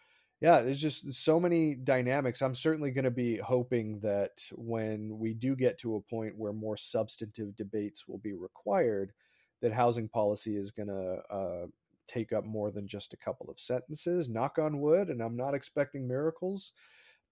yeah, 0.44 0.62
there's 0.62 0.82
just 0.82 1.14
so 1.14 1.40
many 1.40 1.74
dynamics. 1.74 2.42
I'm 2.42 2.54
certainly 2.56 2.92
going 2.92 3.06
to 3.06 3.12
be 3.12 3.38
hoping 3.38 4.02
that 4.02 4.44
when 4.54 5.18
we 5.18 5.34
do 5.34 5.56
get 5.56 5.78
to 5.80 5.96
a 5.96 6.02
point 6.02 6.38
where 6.38 6.52
more 6.52 6.76
substantive 6.76 7.56
debates 7.56 8.10
will 8.10 8.18
be 8.18 8.34
required, 8.34 9.14
that 9.62 9.72
housing 9.72 10.10
policy 10.10 10.58
is 10.58 10.70
going 10.72 10.90
to 10.90 11.22
uh, 11.34 11.68
take 12.10 12.34
up 12.34 12.44
more 12.46 12.72
than 12.72 12.90
just 12.90 13.14
a 13.14 13.18
couple 13.18 13.50
of 13.50 13.58
sentences. 13.58 14.28
Knock 14.28 14.60
on 14.60 14.82
wood, 14.82 15.08
and 15.10 15.22
I'm 15.22 15.38
not 15.38 15.56
expecting 15.56 16.10
miracles. 16.10 16.74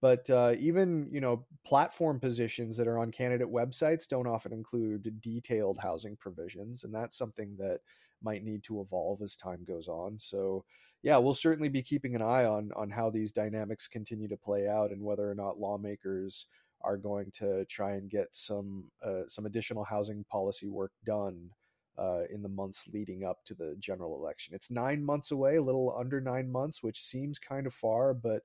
But 0.02 0.30
uh, 0.30 0.56
even 0.58 1.10
you 1.12 1.22
know 1.22 1.46
platform 1.66 2.20
positions 2.20 2.78
that 2.78 2.88
are 2.88 2.98
on 2.98 3.12
candidate 3.12 3.52
websites 3.52 4.08
don't 4.08 4.28
often 4.28 4.54
include 4.54 5.22
detailed 5.22 5.80
housing 5.80 6.16
provisions, 6.16 6.86
and 6.86 6.96
that's 6.96 7.18
something 7.18 7.56
that 7.60 7.82
might 8.24 8.44
need 8.44 8.64
to 8.64 8.82
evolve 8.82 9.22
as 9.22 9.36
time 9.36 9.64
goes 9.68 9.88
on. 9.88 10.18
So 10.20 10.66
yeah, 11.04 11.18
we'll 11.18 11.34
certainly 11.34 11.70
be 11.70 11.82
keeping 11.82 12.16
an 12.16 12.22
eye 12.22 12.46
on 12.46 12.72
on 12.76 12.90
how 12.90 13.10
these 13.10 13.32
dynamics 13.32 13.88
continue 13.88 14.28
to 14.28 14.38
play 14.38 14.68
out 14.68 14.92
and 14.92 15.02
whether 15.02 15.30
or 15.30 15.36
not 15.36 15.60
lawmakers 15.60 16.46
are 16.82 16.98
going 16.98 17.32
to 17.32 17.66
try 17.66 17.92
and 17.94 18.10
get 18.10 18.36
some 18.36 18.92
uh, 19.04 19.24
some 19.28 19.46
additional 19.46 19.84
housing 19.84 20.24
policy 20.26 20.68
work 20.68 20.92
done 21.06 21.52
uh, 21.98 22.24
in 22.32 22.42
the 22.42 22.50
months 22.50 22.88
leading 22.92 23.24
up 23.24 23.44
to 23.46 23.54
the 23.54 23.76
general 23.80 24.16
election. 24.16 24.56
It's 24.56 24.72
nine 24.72 25.04
months 25.04 25.32
away, 25.32 25.58
a 25.58 25.62
little 25.62 25.96
under 25.98 26.22
nine 26.22 26.52
months, 26.52 26.82
which 26.82 27.02
seems 27.02 27.40
kind 27.40 27.68
of 27.68 27.74
far, 27.74 28.14
but 28.14 28.44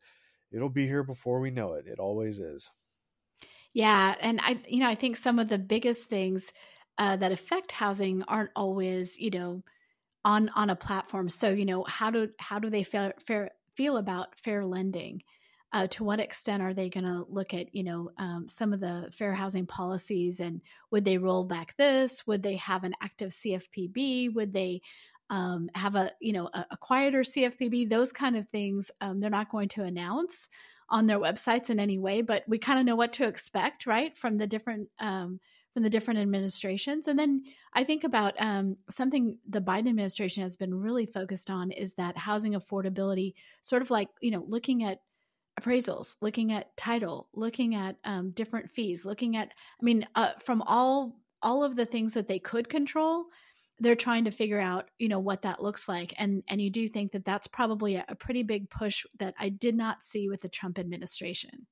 it'll 0.52 0.70
be 0.70 0.86
here 0.86 1.02
before 1.02 1.40
we 1.40 1.50
know 1.50 1.74
it. 1.74 1.86
It 1.86 1.98
always 1.98 2.38
is. 2.38 2.70
Yeah, 3.72 4.14
and 4.20 4.40
I, 4.42 4.60
you 4.68 4.80
know, 4.80 4.88
I 4.88 4.94
think 4.94 5.16
some 5.16 5.38
of 5.38 5.48
the 5.48 5.58
biggest 5.58 6.08
things 6.08 6.52
uh, 6.98 7.16
that 7.16 7.32
affect 7.32 7.72
housing 7.72 8.22
aren't 8.24 8.50
always, 8.56 9.18
you 9.18 9.30
know, 9.30 9.62
on 10.26 10.50
on 10.56 10.68
a 10.68 10.76
platform. 10.76 11.30
So 11.30 11.50
you 11.50 11.64
know 11.64 11.84
how 11.84 12.10
do 12.10 12.28
how 12.38 12.58
do 12.58 12.68
they 12.68 12.82
feel, 12.82 13.12
fair, 13.24 13.52
feel 13.74 13.96
about 13.96 14.38
fair 14.38 14.66
lending? 14.66 15.22
Uh, 15.72 15.86
to 15.88 16.04
what 16.04 16.20
extent 16.20 16.62
are 16.62 16.72
they 16.72 16.88
going 16.88 17.04
to 17.04 17.26
look 17.28 17.54
at 17.54 17.74
you 17.74 17.84
know 17.84 18.10
um, 18.18 18.46
some 18.48 18.72
of 18.72 18.80
the 18.80 19.08
fair 19.12 19.32
housing 19.32 19.66
policies 19.66 20.40
and 20.40 20.60
would 20.90 21.04
they 21.04 21.16
roll 21.16 21.44
back 21.44 21.76
this? 21.76 22.26
Would 22.26 22.42
they 22.42 22.56
have 22.56 22.84
an 22.84 22.94
active 23.00 23.30
CFPB? 23.30 24.34
Would 24.34 24.52
they 24.52 24.82
um, 25.30 25.70
have 25.74 25.94
a 25.94 26.10
you 26.20 26.32
know 26.32 26.50
a, 26.52 26.66
a, 26.72 26.76
quieter 26.76 27.20
CFPB? 27.20 27.88
Those 27.88 28.12
kind 28.12 28.36
of 28.36 28.48
things 28.48 28.90
um, 29.00 29.20
they're 29.20 29.30
not 29.30 29.50
going 29.50 29.68
to 29.70 29.84
announce 29.84 30.48
on 30.88 31.06
their 31.06 31.18
websites 31.18 31.70
in 31.70 31.80
any 31.80 31.98
way, 31.98 32.22
but 32.22 32.44
we 32.48 32.58
kind 32.58 32.78
of 32.78 32.84
know 32.84 32.96
what 32.96 33.12
to 33.14 33.26
expect, 33.26 33.86
right, 33.86 34.16
from 34.16 34.38
the 34.38 34.46
different 34.46 34.88
um, 35.00 35.40
from 35.76 35.82
the 35.82 35.90
different 35.90 36.18
administrations. 36.18 37.06
And 37.06 37.18
then 37.18 37.44
I 37.74 37.84
think 37.84 38.02
about 38.02 38.32
um, 38.38 38.78
something 38.88 39.36
the 39.46 39.60
Biden 39.60 39.90
administration 39.90 40.42
has 40.42 40.56
been 40.56 40.74
really 40.74 41.04
focused 41.04 41.50
on 41.50 41.70
is 41.70 41.92
that 41.96 42.16
housing 42.16 42.54
affordability, 42.54 43.34
sort 43.60 43.82
of 43.82 43.90
like, 43.90 44.08
you 44.22 44.30
know, 44.30 44.42
looking 44.48 44.84
at 44.84 45.02
appraisals, 45.60 46.16
looking 46.22 46.50
at 46.50 46.74
title, 46.78 47.28
looking 47.34 47.74
at 47.74 47.96
um, 48.04 48.30
different 48.30 48.70
fees, 48.70 49.04
looking 49.04 49.36
at, 49.36 49.48
I 49.48 49.84
mean, 49.84 50.06
uh, 50.14 50.32
from 50.42 50.62
all 50.62 51.20
all 51.42 51.62
of 51.62 51.76
the 51.76 51.84
things 51.84 52.14
that 52.14 52.26
they 52.26 52.38
could 52.38 52.70
control, 52.70 53.26
they're 53.78 53.94
trying 53.94 54.24
to 54.24 54.30
figure 54.30 54.58
out, 54.58 54.88
you 54.98 55.08
know, 55.08 55.18
what 55.18 55.42
that 55.42 55.62
looks 55.62 55.86
like. 55.90 56.14
And 56.16 56.42
and 56.48 56.58
you 56.58 56.70
do 56.70 56.88
think 56.88 57.12
that 57.12 57.26
that's 57.26 57.48
probably 57.48 57.96
a, 57.96 58.04
a 58.08 58.14
pretty 58.14 58.44
big 58.44 58.70
push 58.70 59.04
that 59.18 59.34
I 59.38 59.50
did 59.50 59.76
not 59.76 60.02
see 60.02 60.30
with 60.30 60.40
the 60.40 60.48
Trump 60.48 60.78
administration. 60.78 61.66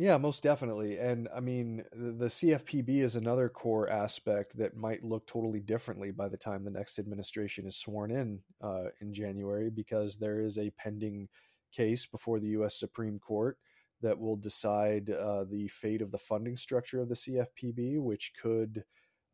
Yeah, 0.00 0.16
most 0.16 0.42
definitely. 0.42 0.98
And 0.98 1.28
I 1.36 1.40
mean, 1.40 1.84
the 1.92 2.28
CFPB 2.28 3.02
is 3.02 3.16
another 3.16 3.50
core 3.50 3.90
aspect 3.90 4.56
that 4.56 4.74
might 4.74 5.04
look 5.04 5.26
totally 5.26 5.60
differently 5.60 6.10
by 6.10 6.26
the 6.26 6.38
time 6.38 6.64
the 6.64 6.70
next 6.70 6.98
administration 6.98 7.66
is 7.66 7.76
sworn 7.76 8.10
in 8.10 8.40
uh, 8.62 8.84
in 9.02 9.12
January, 9.12 9.68
because 9.68 10.16
there 10.16 10.40
is 10.40 10.56
a 10.56 10.70
pending 10.70 11.28
case 11.70 12.06
before 12.06 12.40
the 12.40 12.48
U.S. 12.48 12.80
Supreme 12.80 13.18
Court 13.18 13.58
that 14.00 14.18
will 14.18 14.36
decide 14.36 15.10
uh, 15.10 15.44
the 15.44 15.68
fate 15.68 16.00
of 16.00 16.12
the 16.12 16.16
funding 16.18 16.56
structure 16.56 17.02
of 17.02 17.10
the 17.10 17.14
CFPB, 17.14 18.00
which 18.00 18.32
could 18.40 18.84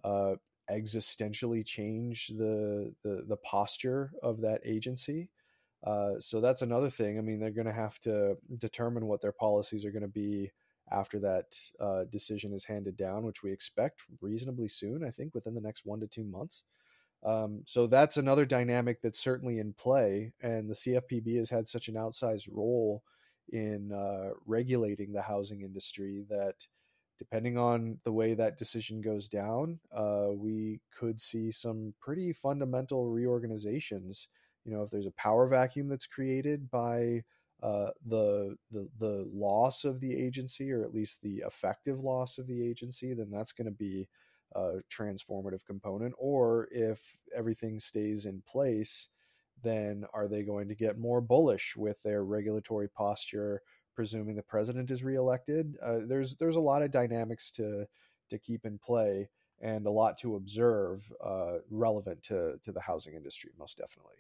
uh, 0.03 0.35
existentially 0.69 1.65
change 1.65 2.27
the, 2.37 2.93
the, 3.05 3.25
the 3.29 3.37
posture 3.37 4.11
of 4.21 4.41
that 4.41 4.63
agency. 4.65 5.31
Uh, 5.85 6.21
so 6.21 6.41
that's 6.41 6.63
another 6.63 6.91
thing. 6.91 7.19
I 7.19 7.21
mean, 7.21 7.39
they're 7.39 7.51
going 7.51 7.67
to 7.67 7.73
have 7.73 7.99
to 8.01 8.37
determine 8.59 9.07
what 9.07 9.21
their 9.21 9.33
policies 9.33 9.85
are 9.85 9.91
going 9.93 10.03
to 10.03 10.09
be 10.09 10.51
after 10.91 11.19
that 11.19 11.57
uh, 11.81 12.05
decision 12.11 12.53
is 12.53 12.65
handed 12.65 12.97
down, 12.97 13.25
which 13.25 13.43
we 13.43 13.53
expect 13.53 14.03
reasonably 14.21 14.69
soon. 14.69 15.05
I 15.05 15.11
think 15.11 15.35
within 15.35 15.55
the 15.55 15.61
next 15.61 15.85
one 15.85 16.01
to 16.01 16.07
two 16.07 16.25
months. 16.25 16.63
Um, 17.25 17.63
so 17.67 17.87
that's 17.87 18.17
another 18.17 18.45
dynamic 18.45 19.03
that's 19.03 19.19
certainly 19.19 19.59
in 19.59 19.73
play, 19.73 20.33
and 20.41 20.71
the 20.71 20.75
CFPB 20.75 21.39
has 21.39 21.51
had 21.51 21.67
such 21.67 21.89
an 21.89 21.95
outsized 21.95 22.49
role 22.53 23.03
in 23.53 23.93
uh, 23.93 24.31
regulating 24.45 25.13
the 25.13 25.23
housing 25.23 25.63
industry 25.63 26.25
that, 26.29 26.67
depending 27.19 27.57
on 27.57 27.99
the 28.05 28.13
way 28.13 28.35
that 28.35 28.59
decision 28.59 29.01
goes 29.01 29.29
down, 29.29 29.81
uh, 29.97 30.29
we 30.31 30.81
could 30.97 31.21
see 31.21 31.51
some 31.51 31.95
pretty 32.01 32.33
fundamental 32.33 33.09
reorganizations. 33.09 34.29
You 34.67 34.73
know, 34.75 34.83
if 34.83 34.91
there's 34.91 35.07
a 35.07 35.13
power 35.13 35.47
vacuum 35.47 35.89
that's 35.89 36.07
created 36.07 36.71
by 36.71 37.23
uh, 37.63 37.91
the 38.05 38.57
the 38.71 38.89
the 38.99 39.29
loss 39.33 39.85
of 39.85 40.01
the 40.01 40.15
agency, 40.15 40.73
or 40.73 40.83
at 40.83 40.93
least 40.93 41.23
the 41.23 41.45
effective 41.47 42.01
loss 42.01 42.37
of 42.37 42.47
the 42.47 42.63
agency, 42.67 43.15
then 43.15 43.31
that's 43.31 43.53
going 43.53 43.67
to 43.67 43.71
be 43.71 44.09
a 44.55 44.79
transformative 44.91 45.65
component. 45.67 46.15
Or 46.19 46.69
if 46.71 47.17
everything 47.35 47.79
stays 47.81 48.27
in 48.27 48.43
place, 48.47 49.09
then 49.63 50.05
are 50.13 50.29
they 50.29 50.43
going 50.43 50.69
to 50.69 50.75
get 50.75 50.99
more 50.99 51.21
bullish 51.21 51.75
with 51.77 52.03
their 52.03 52.25
regulatory 52.25 52.89
posture, 52.89 53.63
presuming 53.95 54.37
the 54.37 54.43
president 54.43 54.91
is 54.91 55.03
reelected? 55.05 55.77
Uh, 55.83 55.99
there's 56.07 56.37
there's 56.37 56.57
a 56.57 56.61
lot 56.61 56.83
of 56.83 56.91
dynamics 56.91 57.51
to 57.53 57.87
to 58.31 58.39
keep 58.39 58.67
in 58.67 58.79
play 58.79 59.29
and 59.61 59.87
a 59.87 59.91
lot 59.91 60.19
to 60.19 60.37
observe 60.37 61.11
uh, 61.25 61.59
relevant 61.71 62.23
to 62.25 62.59
to 62.63 62.73
the 62.73 62.81
housing 62.81 63.15
industry, 63.15 63.51
most 63.59 63.79
definitely. 63.79 64.17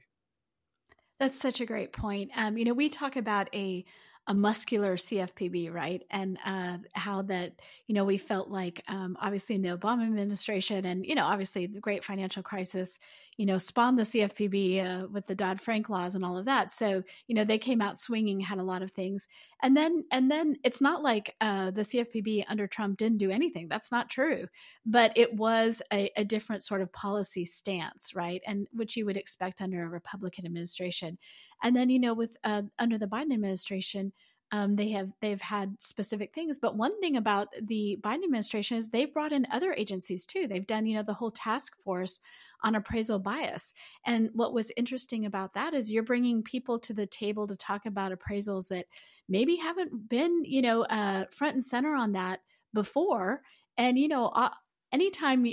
That's 1.18 1.38
such 1.38 1.61
a 1.61 1.66
great 1.66 1.92
point. 1.92 2.30
Um, 2.37 2.58
you 2.58 2.64
know, 2.64 2.75
we 2.75 2.88
talk 2.88 3.16
about 3.16 3.49
a 3.54 3.85
a 4.28 4.35
muscular 4.35 4.97
CFPB, 4.97 5.73
right? 5.73 6.02
And 6.11 6.37
uh, 6.45 6.78
how 6.95 7.23
that, 7.23 7.61
you 7.87 7.95
know, 7.95 8.04
we 8.04 8.18
felt 8.18 8.49
like 8.50 8.83
um, 8.88 9.16
obviously 9.21 9.54
in 9.54 9.62
the 9.62 9.76
Obama 9.76 10.04
administration 10.04 10.85
and, 10.85 11.06
you 11.06 11.14
know, 11.14 11.25
obviously 11.25 11.66
the 11.66 11.78
great 11.80 12.02
financial 12.02 12.42
crisis, 12.42 12.99
you 13.37 13.47
know, 13.47 13.56
spawned 13.56 13.99
the 13.99 14.02
CFPB 14.02 14.85
uh, 14.85 15.06
with 15.09 15.28
the 15.28 15.35
Dodd 15.37 15.61
Frank 15.61 15.88
laws 15.88 16.16
and 16.16 16.25
all 16.25 16.37
of 16.37 16.47
that. 16.47 16.73
So, 16.73 17.04
you 17.28 17.37
know, 17.37 17.45
they 17.45 17.59
came 17.59 17.80
out 17.80 18.00
swinging, 18.00 18.40
had 18.40 18.59
a 18.59 18.64
lot 18.64 18.83
of 18.83 18.90
things. 18.90 19.28
And 19.62 19.76
then, 19.76 20.04
and 20.11 20.28
then 20.28 20.56
it's 20.64 20.80
not 20.80 21.04
like 21.04 21.37
uh, 21.40 21.71
the 21.71 21.83
CFPB 21.83 22.47
under 22.49 22.66
Trump 22.66 22.99
didn't 22.99 23.18
do 23.18 23.30
anything. 23.30 23.68
That's 23.68 23.92
not 23.92 24.11
true. 24.11 24.47
But 24.85 25.12
it 25.16 25.35
was 25.35 25.83
a, 25.92 26.11
a 26.16 26.25
different 26.25 26.64
sort 26.64 26.83
of 26.83 26.92
policy 26.92 27.45
stance, 27.45 28.12
right? 28.14 28.42
And 28.45 28.66
which 28.73 28.97
you 28.97 29.06
would 29.06 29.16
expect 29.16 29.61
under 29.61 29.85
a 29.85 29.88
Republican 29.88 30.47
administration. 30.47 31.16
And 31.62 31.75
then, 31.75 31.90
you 31.90 31.99
know, 31.99 32.14
with 32.14 32.36
uh, 32.45 32.62
under 32.78 32.99
the 32.99 33.06
Biden 33.06 33.32
administration, 33.32 34.12
um, 34.52 34.76
they 34.76 34.90
have 34.90 35.10
they've 35.21 35.40
had 35.40 35.80
specific 35.82 36.32
things. 36.32 36.58
But 36.58 36.76
one 36.76 36.99
thing 37.00 37.16
about 37.16 37.49
the 37.60 37.99
Biden 38.00 38.25
administration 38.25 38.76
is 38.76 38.88
they've 38.88 39.12
brought 39.12 39.32
in 39.32 39.47
other 39.50 39.73
agencies 39.73 40.25
too. 40.25 40.47
They've 40.47 40.66
done, 40.66 40.86
you 40.86 40.97
know, 40.97 41.02
the 41.02 41.14
whole 41.14 41.32
task 41.32 41.80
force 41.82 42.21
on 42.62 42.76
appraisal 42.76 43.19
bias. 43.19 43.75
And 44.06 44.30
what 44.34 44.54
was 44.54 44.71
interesting 44.76 45.26
about 45.26 45.54
that 45.54 45.75
is 45.75 45.92
you're 45.92 46.02
bringing 46.02 46.42
people 46.42 46.78
to 46.80 46.95
the 46.95 47.06
table 47.06 47.47
to 47.49 47.56
talk 47.56 47.86
about 47.86 48.12
appraisals 48.12 48.69
that 48.69 48.86
maybe 49.28 49.56
haven't 49.56 50.08
been, 50.08 50.45
you 50.45 50.62
know, 50.62 50.82
uh, 50.84 51.25
front 51.30 51.54
and 51.54 51.64
center 51.64 51.95
on 51.95 52.12
that 52.12 52.40
before. 52.73 53.42
And 53.76 53.99
you 53.99 54.08
know, 54.08 54.28
uh, 54.28 54.50
anytime, 54.92 55.47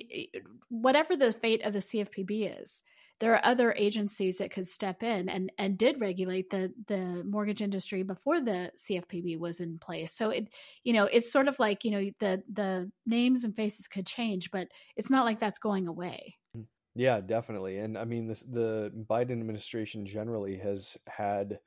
whatever 0.69 1.15
the 1.15 1.33
fate 1.33 1.65
of 1.65 1.73
the 1.73 1.79
CFPB 1.79 2.61
is, 2.61 2.83
there 3.23 3.33
are 3.33 3.45
other 3.45 3.73
agencies 3.77 4.39
that 4.39 4.51
could 4.51 4.67
step 4.67 5.01
in 5.01 5.29
and 5.29 5.49
and 5.57 5.77
did 5.77 6.01
regulate 6.01 6.49
the 6.49 6.73
the 6.87 7.23
mortgage 7.23 7.61
industry 7.61 8.03
before 8.03 8.41
the 8.41 8.69
CFPB 8.77 9.39
was 9.39 9.61
in 9.61 9.79
place. 9.79 10.11
So 10.13 10.29
it 10.29 10.49
you 10.83 10.91
know 10.91 11.05
it's 11.05 11.31
sort 11.31 11.47
of 11.47 11.57
like 11.57 11.85
you 11.85 11.91
know 11.91 12.11
the 12.19 12.43
the 12.51 12.91
names 13.05 13.45
and 13.45 13.55
faces 13.55 13.87
could 13.87 14.05
change, 14.05 14.51
but 14.51 14.67
it's 14.97 15.09
not 15.09 15.23
like 15.23 15.39
that's 15.39 15.57
going 15.57 15.87
away. 15.87 16.35
Mm. 16.57 16.65
Yeah, 16.95 17.21
definitely. 17.21 17.77
And 17.77 17.97
I 17.97 18.03
mean, 18.03 18.27
this, 18.27 18.41
the 18.41 18.91
Biden 19.09 19.39
administration 19.39 20.05
generally 20.05 20.57
has 20.57 20.97
had 21.07 21.59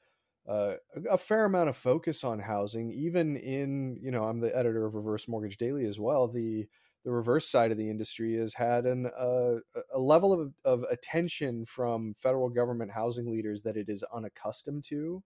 uh, 0.46 0.74
a 1.10 1.16
fair 1.16 1.46
amount 1.46 1.70
of 1.70 1.76
focus 1.76 2.22
on 2.22 2.38
housing, 2.38 2.92
even 2.92 3.38
in 3.38 3.96
you 4.02 4.10
know 4.10 4.24
I'm 4.24 4.40
the 4.40 4.54
editor 4.54 4.84
of 4.84 4.94
Reverse 4.94 5.26
Mortgage 5.26 5.56
Daily 5.56 5.86
as 5.86 5.98
well. 5.98 6.28
The 6.28 6.66
the 7.06 7.12
reverse 7.12 7.48
side 7.48 7.70
of 7.70 7.78
the 7.78 7.88
industry 7.88 8.34
has 8.34 8.54
had 8.54 8.84
an, 8.84 9.06
uh, 9.06 9.60
a 9.94 9.98
level 9.98 10.32
of, 10.32 10.52
of 10.64 10.82
attention 10.90 11.64
from 11.64 12.16
federal 12.20 12.48
government 12.48 12.90
housing 12.90 13.30
leaders 13.30 13.62
that 13.62 13.76
it 13.76 13.88
is 13.88 14.02
unaccustomed 14.12 14.82
to. 14.82 15.22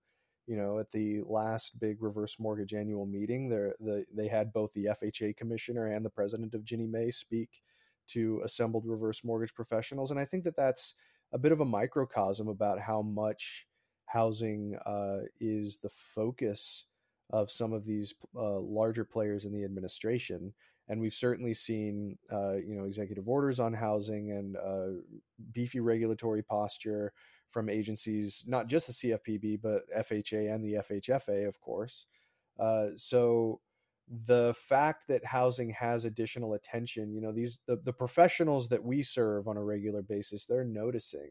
You 0.47 0.57
know, 0.57 0.79
at 0.79 0.93
the 0.93 1.23
last 1.27 1.81
big 1.81 2.03
reverse 2.03 2.39
mortgage 2.39 2.75
annual 2.75 3.07
meeting, 3.07 3.49
there 3.49 3.75
the, 3.81 4.05
they 4.15 4.29
had 4.29 4.53
both 4.53 4.75
the 4.75 4.91
FHA 5.03 5.39
commissioner 5.39 5.87
and 5.87 6.05
the 6.05 6.11
president 6.11 6.53
of 6.53 6.65
Ginnie 6.65 6.87
Mae 6.87 7.11
speak 7.11 7.63
to 8.09 8.43
assembled 8.45 8.85
reverse 8.87 9.25
mortgage 9.25 9.55
professionals, 9.55 10.11
and 10.11 10.21
I 10.21 10.27
think 10.27 10.45
that 10.45 10.57
that's 10.57 10.95
a 11.33 11.39
bit 11.39 11.53
of 11.53 11.61
a 11.61 11.65
microcosm 11.65 12.49
about 12.49 12.79
how 12.81 13.01
much 13.01 13.67
housing 14.05 14.77
uh, 14.85 15.21
is 15.41 15.79
the 15.79 15.89
focus 15.89 16.85
of 17.31 17.51
some 17.51 17.73
of 17.73 17.87
these 17.87 18.13
uh, 18.37 18.59
larger 18.59 19.05
players 19.05 19.47
in 19.47 19.53
the 19.55 19.65
administration 19.65 20.53
and 20.91 21.01
we've 21.01 21.15
certainly 21.15 21.55
seen 21.55 22.19
uh, 22.31 22.55
you 22.57 22.77
know 22.77 22.85
executive 22.85 23.29
orders 23.29 23.61
on 23.61 23.73
housing 23.73 24.33
and 24.33 24.57
uh, 24.57 25.01
beefy 25.53 25.81
regulatory 25.81 26.43
posture 26.43 27.13
from 27.49 27.69
agencies, 27.69 28.45
not 28.47 28.67
just 28.67 28.89
the 28.89 28.93
CFPB 28.93 29.61
but 29.63 29.85
FHA 29.97 30.53
and 30.53 30.65
the 30.65 30.75
FHFA, 30.75 31.49
of 31.49 31.61
course. 31.61 32.07
Uh, 32.59 32.89
so 32.97 33.61
the 34.27 34.53
fact 34.57 35.07
that 35.07 35.25
housing 35.25 35.71
has 35.71 36.05
additional 36.05 36.55
attention, 36.55 37.15
you 37.15 37.21
know, 37.21 37.33
these 37.33 37.61
the, 37.67 37.77
the 37.77 37.93
professionals 37.93 38.69
that 38.69 38.85
we 38.85 39.03
serve 39.03 39.47
on 39.47 39.57
a 39.57 39.63
regular 39.63 40.03
basis, 40.03 40.45
they're 40.45 40.65
noticing, 40.65 41.31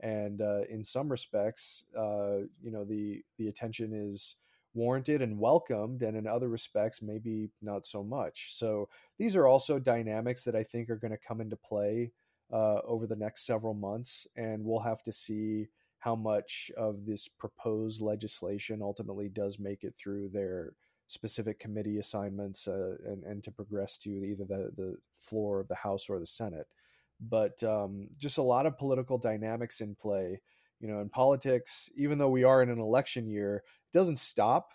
and 0.00 0.42
uh, 0.42 0.60
in 0.68 0.84
some 0.84 1.08
respects, 1.08 1.84
uh, 1.98 2.44
you 2.62 2.70
know, 2.70 2.84
the 2.84 3.22
the 3.38 3.48
attention 3.48 3.92
is 3.94 4.36
warranted 4.74 5.22
and 5.22 5.38
welcomed, 5.38 6.02
and 6.02 6.16
in 6.16 6.26
other 6.26 6.48
respects, 6.48 7.02
maybe 7.02 7.50
not 7.60 7.86
so 7.86 8.02
much. 8.02 8.52
So 8.56 8.88
these 9.18 9.36
are 9.36 9.46
also 9.46 9.78
dynamics 9.78 10.44
that 10.44 10.54
I 10.54 10.64
think 10.64 10.90
are 10.90 10.96
going 10.96 11.10
to 11.10 11.18
come 11.18 11.40
into 11.40 11.56
play 11.56 12.12
uh, 12.52 12.80
over 12.86 13.06
the 13.06 13.16
next 13.16 13.46
several 13.46 13.74
months, 13.74 14.26
and 14.36 14.64
we'll 14.64 14.80
have 14.80 15.02
to 15.04 15.12
see 15.12 15.68
how 15.98 16.14
much 16.14 16.70
of 16.76 17.04
this 17.04 17.28
proposed 17.28 18.00
legislation 18.00 18.80
ultimately 18.80 19.28
does 19.28 19.58
make 19.58 19.84
it 19.84 19.94
through 19.98 20.28
their 20.28 20.72
specific 21.08 21.58
committee 21.58 21.98
assignments 21.98 22.66
uh, 22.68 22.94
and, 23.04 23.24
and 23.24 23.44
to 23.44 23.50
progress 23.50 23.98
to 23.98 24.10
either 24.10 24.44
the, 24.44 24.70
the 24.76 24.96
floor 25.20 25.60
of 25.60 25.68
the 25.68 25.74
House 25.74 26.08
or 26.08 26.18
the 26.18 26.26
Senate. 26.26 26.68
But 27.20 27.62
um, 27.62 28.08
just 28.18 28.38
a 28.38 28.42
lot 28.42 28.64
of 28.64 28.78
political 28.78 29.18
dynamics 29.18 29.80
in 29.80 29.94
play 29.94 30.40
you 30.80 30.88
know, 30.88 31.00
in 31.00 31.10
politics, 31.10 31.90
even 31.94 32.18
though 32.18 32.30
we 32.30 32.42
are 32.42 32.62
in 32.62 32.70
an 32.70 32.80
election 32.80 33.28
year, 33.28 33.62
doesn't 33.92 34.18
stop. 34.18 34.74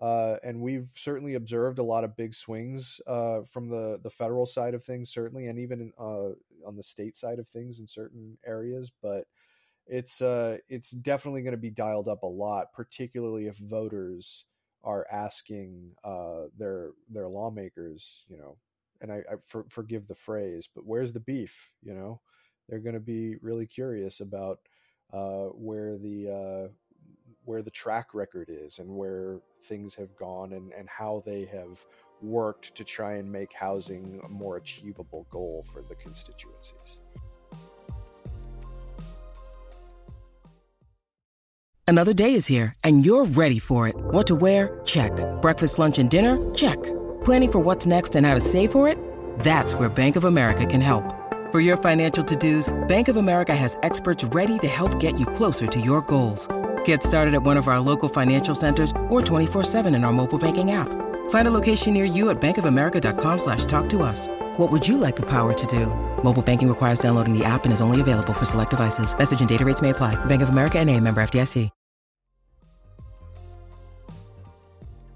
Uh, 0.00 0.36
and 0.42 0.60
we've 0.60 0.88
certainly 0.94 1.34
observed 1.34 1.78
a 1.78 1.84
lot 1.84 2.02
of 2.02 2.16
big 2.16 2.34
swings 2.34 3.00
uh, 3.06 3.42
from 3.42 3.68
the 3.68 4.00
the 4.02 4.10
federal 4.10 4.44
side 4.44 4.74
of 4.74 4.84
things, 4.84 5.08
certainly, 5.08 5.46
and 5.46 5.58
even 5.58 5.80
in, 5.80 5.92
uh, 5.98 6.30
on 6.66 6.76
the 6.76 6.82
state 6.82 7.16
side 7.16 7.38
of 7.38 7.48
things 7.48 7.78
in 7.78 7.86
certain 7.86 8.36
areas. 8.44 8.90
But 9.02 9.26
it's 9.86 10.20
uh, 10.20 10.58
it's 10.68 10.90
definitely 10.90 11.42
going 11.42 11.52
to 11.52 11.58
be 11.58 11.70
dialed 11.70 12.08
up 12.08 12.22
a 12.24 12.26
lot, 12.26 12.72
particularly 12.72 13.46
if 13.46 13.56
voters 13.56 14.44
are 14.82 15.06
asking 15.10 15.92
uh, 16.02 16.44
their 16.58 16.90
their 17.08 17.28
lawmakers, 17.28 18.24
you 18.28 18.36
know, 18.36 18.56
and 19.00 19.12
I, 19.12 19.16
I 19.16 19.34
for, 19.46 19.64
forgive 19.68 20.08
the 20.08 20.14
phrase, 20.14 20.68
but 20.74 20.84
where's 20.84 21.12
the 21.12 21.20
beef? 21.20 21.70
You 21.82 21.94
know, 21.94 22.20
they're 22.68 22.80
going 22.80 22.94
to 22.94 23.00
be 23.00 23.36
really 23.36 23.66
curious 23.66 24.20
about 24.20 24.58
uh, 25.12 25.46
where 25.54 25.96
the 25.96 26.70
where 27.44 27.62
the 27.62 27.70
track 27.70 28.14
record 28.14 28.48
is 28.50 28.78
and 28.78 28.88
where 28.88 29.40
things 29.62 29.94
have 29.94 30.14
gone 30.16 30.52
and, 30.52 30.72
and 30.72 30.88
how 30.88 31.22
they 31.26 31.44
have 31.46 31.84
worked 32.22 32.74
to 32.74 32.84
try 32.84 33.14
and 33.14 33.30
make 33.30 33.52
housing 33.52 34.20
a 34.24 34.28
more 34.28 34.56
achievable 34.56 35.26
goal 35.30 35.64
for 35.72 35.82
the 35.82 35.94
constituencies. 35.94 37.00
Another 41.86 42.14
day 42.14 42.32
is 42.32 42.46
here 42.46 42.72
and 42.82 43.04
you're 43.04 43.26
ready 43.26 43.58
for 43.58 43.88
it. 43.88 43.94
What 43.96 44.26
to 44.28 44.34
wear? 44.34 44.80
Check. 44.84 45.12
Breakfast, 45.42 45.78
lunch, 45.78 45.98
and 45.98 46.08
dinner? 46.08 46.54
Check. 46.54 46.82
Planning 47.24 47.52
for 47.52 47.58
what's 47.58 47.86
next 47.86 48.16
and 48.16 48.26
how 48.26 48.34
to 48.34 48.40
save 48.40 48.72
for 48.72 48.88
it? 48.88 48.98
That's 49.40 49.74
where 49.74 49.88
Bank 49.88 50.16
of 50.16 50.24
America 50.24 50.64
can 50.64 50.80
help. 50.80 51.04
For 51.52 51.60
your 51.60 51.76
financial 51.76 52.24
to-dos, 52.24 52.72
Bank 52.88 53.08
of 53.08 53.16
America 53.16 53.54
has 53.54 53.76
experts 53.82 54.24
ready 54.24 54.58
to 54.60 54.66
help 54.66 54.98
get 54.98 55.20
you 55.20 55.26
closer 55.26 55.66
to 55.66 55.80
your 55.80 56.00
goals. 56.02 56.48
Get 56.84 57.02
started 57.02 57.34
at 57.34 57.42
one 57.42 57.58
of 57.58 57.68
our 57.68 57.80
local 57.80 58.08
financial 58.08 58.54
centers 58.54 58.90
or 59.10 59.20
24-7 59.20 59.94
in 59.94 60.04
our 60.04 60.12
mobile 60.12 60.38
banking 60.38 60.70
app. 60.70 60.88
Find 61.30 61.46
a 61.48 61.50
location 61.50 61.92
near 61.92 62.06
you 62.06 62.30
at 62.30 62.40
bankofamerica.com 62.40 63.38
slash 63.38 63.66
talk 63.66 63.88
to 63.90 64.02
us. 64.02 64.28
What 64.56 64.72
would 64.72 64.86
you 64.86 64.96
like 64.96 65.16
the 65.16 65.26
power 65.26 65.52
to 65.52 65.66
do? 65.66 65.86
Mobile 66.22 66.42
banking 66.42 66.68
requires 66.68 67.00
downloading 67.00 67.36
the 67.36 67.44
app 67.44 67.64
and 67.64 67.72
is 67.72 67.82
only 67.82 68.00
available 68.00 68.32
for 68.32 68.46
select 68.46 68.70
devices. 68.70 69.16
Message 69.18 69.40
and 69.40 69.48
data 69.48 69.64
rates 69.64 69.82
may 69.82 69.90
apply. 69.90 70.22
Bank 70.24 70.42
of 70.42 70.48
America 70.48 70.78
and 70.78 70.88
a 70.88 70.98
member 71.00 71.22
FDIC. 71.22 71.70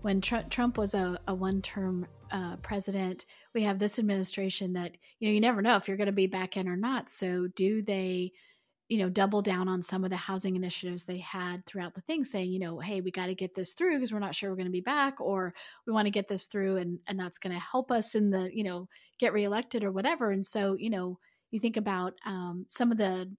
When 0.00 0.20
Tr- 0.20 0.48
Trump 0.48 0.78
was 0.78 0.94
a, 0.94 1.18
a 1.26 1.34
one-term 1.34 2.06
uh, 2.30 2.56
president, 2.58 3.26
we 3.52 3.62
have 3.64 3.78
this 3.78 3.98
administration 3.98 4.74
that, 4.74 4.96
you 5.18 5.28
know, 5.28 5.34
you 5.34 5.40
never 5.40 5.60
know 5.60 5.76
if 5.76 5.88
you're 5.88 5.96
going 5.96 6.06
to 6.06 6.12
be 6.12 6.28
back 6.28 6.56
in 6.56 6.68
or 6.68 6.76
not. 6.76 7.10
So 7.10 7.48
do 7.48 7.82
they– 7.82 8.32
you 8.88 8.98
know, 8.98 9.10
double 9.10 9.42
down 9.42 9.68
on 9.68 9.82
some 9.82 10.02
of 10.02 10.10
the 10.10 10.16
housing 10.16 10.56
initiatives 10.56 11.04
they 11.04 11.18
had 11.18 11.64
throughout 11.66 11.94
the 11.94 12.00
thing, 12.02 12.24
saying, 12.24 12.50
you 12.50 12.58
know, 12.58 12.78
hey, 12.78 13.00
we 13.00 13.10
got 13.10 13.26
to 13.26 13.34
get 13.34 13.54
this 13.54 13.74
through 13.74 13.96
because 13.96 14.12
we're 14.12 14.18
not 14.18 14.34
sure 14.34 14.50
we're 14.50 14.56
going 14.56 14.66
to 14.66 14.72
be 14.72 14.80
back, 14.80 15.20
or 15.20 15.54
we 15.86 15.92
want 15.92 16.06
to 16.06 16.10
get 16.10 16.28
this 16.28 16.46
through 16.46 16.78
and 16.78 16.98
and 17.06 17.20
that's 17.20 17.38
going 17.38 17.52
to 17.52 17.60
help 17.60 17.90
us 17.90 18.14
in 18.14 18.30
the, 18.30 18.50
you 18.54 18.64
know, 18.64 18.88
get 19.18 19.32
reelected 19.32 19.84
or 19.84 19.92
whatever. 19.92 20.30
And 20.30 20.44
so, 20.44 20.76
you 20.78 20.90
know, 20.90 21.18
you 21.50 21.60
think 21.60 21.76
about 21.76 22.14
um, 22.24 22.64
some 22.68 22.90
of 22.90 22.98
the 22.98 23.30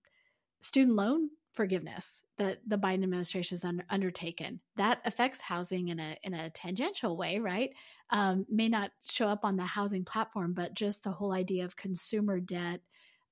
student 0.62 0.96
loan 0.96 1.30
forgiveness 1.54 2.24
that 2.38 2.60
the 2.66 2.78
Biden 2.78 3.04
administration 3.04 3.56
has 3.56 3.66
under, 3.66 3.84
undertaken. 3.90 4.60
That 4.76 5.00
affects 5.04 5.42
housing 5.42 5.90
in 5.90 6.00
a 6.00 6.16
in 6.24 6.34
a 6.34 6.50
tangential 6.52 7.18
way, 7.18 7.40
right? 7.40 7.72
Um, 8.12 8.46
may 8.50 8.70
not 8.70 8.92
show 9.10 9.28
up 9.28 9.44
on 9.44 9.58
the 9.58 9.66
housing 9.66 10.06
platform, 10.06 10.54
but 10.54 10.74
just 10.74 11.04
the 11.04 11.12
whole 11.12 11.34
idea 11.34 11.66
of 11.66 11.76
consumer 11.76 12.40
debt, 12.40 12.82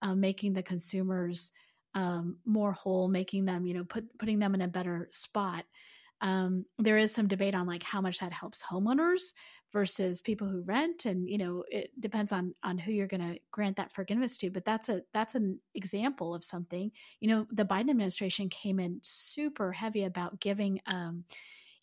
uh, 0.01 0.15
making 0.15 0.53
the 0.53 0.63
consumers 0.63 1.51
um, 1.97 2.37
more 2.45 2.73
whole, 2.73 3.07
making 3.07 3.45
them, 3.45 3.65
you 3.65 3.73
know, 3.73 3.83
put, 3.83 4.05
putting 4.19 4.37
them 4.37 4.53
in 4.53 4.61
a 4.61 4.67
better 4.67 5.09
spot. 5.11 5.65
Um, 6.21 6.65
there 6.77 6.97
is 6.97 7.11
some 7.11 7.27
debate 7.27 7.55
on 7.55 7.65
like 7.65 7.81
how 7.81 8.01
much 8.01 8.19
that 8.19 8.31
helps 8.31 8.61
homeowners 8.61 9.33
versus 9.73 10.21
people 10.21 10.47
who 10.47 10.61
rent, 10.61 11.05
and 11.05 11.27
you 11.27 11.39
know, 11.39 11.63
it 11.69 11.89
depends 11.99 12.31
on 12.31 12.53
on 12.63 12.77
who 12.77 12.91
you're 12.91 13.07
going 13.07 13.33
to 13.33 13.39
grant 13.51 13.77
that 13.77 13.91
forgiveness 13.91 14.37
to. 14.37 14.51
But 14.51 14.63
that's 14.63 14.89
a 14.89 15.01
that's 15.11 15.33
an 15.33 15.59
example 15.73 16.35
of 16.35 16.43
something. 16.43 16.91
You 17.19 17.29
know, 17.29 17.47
the 17.51 17.65
Biden 17.65 17.89
administration 17.89 18.49
came 18.49 18.79
in 18.79 18.99
super 19.01 19.71
heavy 19.71 20.03
about 20.03 20.39
giving. 20.39 20.79
Um, 20.85 21.23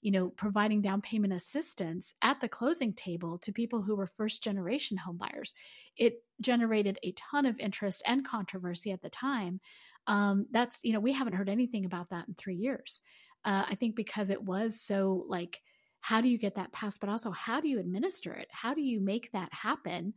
you 0.05 0.11
know, 0.11 0.29
providing 0.29 0.83
down 0.83 1.01
payment 1.01 1.33
assistance 1.33 2.13
at 2.21 2.39
the 2.43 2.49
closing 2.49 2.93
table 2.93 3.39
to 3.39 3.55
people 3.55 3.81
who 3.81 3.97
were 3.97 4.07
first 4.07 4.43
generation 4.43 4.99
homebuyers. 4.99 5.55
It 5.97 6.23
generated 6.43 6.99
a 7.03 7.13
ton 7.13 7.47
of 7.47 7.59
interest 7.59 8.03
and 8.07 8.23
controversy 8.23 8.93
at 8.93 9.01
the 9.01 9.09
time. 9.09 9.61
Um, 10.07 10.45
that's 10.51 10.81
you 10.85 10.93
know 10.93 11.01
we 11.01 11.15
haven't 11.15 11.33
heard 11.33 11.49
anything 11.49 11.87
about 11.87 12.11
that 12.11 12.29
in 12.29 12.35
three 12.35 12.57
years. 12.57 13.01
Uh, 13.47 13.65
i 13.69 13.75
think 13.75 13.97
because 13.97 14.31
it 14.31 14.43
was 14.43 14.81
so 14.81 15.25
like 15.27 15.63
how 16.01 16.21
do 16.21 16.29
you 16.29 16.37
get 16.37 16.57
that 16.57 16.73
passed 16.73 17.01
but 17.01 17.09
also 17.09 17.31
how 17.31 17.61
do 17.61 17.69
you 17.69 17.79
administer 17.81 18.35
it? 18.35 18.49
How 18.51 18.75
do 18.75 18.83
you 18.83 19.01
make 19.01 19.33
that 19.33 19.53
happen 19.53 20.13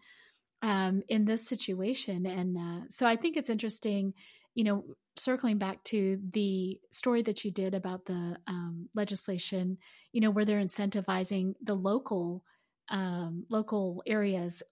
um, 0.61 1.01
in 1.07 1.23
this 1.23 1.47
situation? 1.47 2.25
And 2.25 2.57
uh, 2.57 2.87
so 2.89 3.07
i 3.07 3.15
think 3.15 3.37
it's 3.37 3.49
interesting 3.49 4.13
you 4.57 4.63
know 4.63 4.83
circling 5.15 5.57
back 5.57 5.83
to 5.83 6.19
the 6.31 6.79
story 6.91 7.21
that 7.21 7.45
you 7.45 7.51
did 7.51 7.73
about 7.73 8.05
the 8.05 8.37
um, 8.47 8.89
legislation 8.95 9.77
you 10.11 10.19
know 10.19 10.31
where 10.31 10.45
they're 10.45 10.59
incentivizing 10.59 11.53
the 11.61 11.75
local 11.75 12.43
um, 12.89 13.45
local 13.49 14.01
areas 14.07 14.63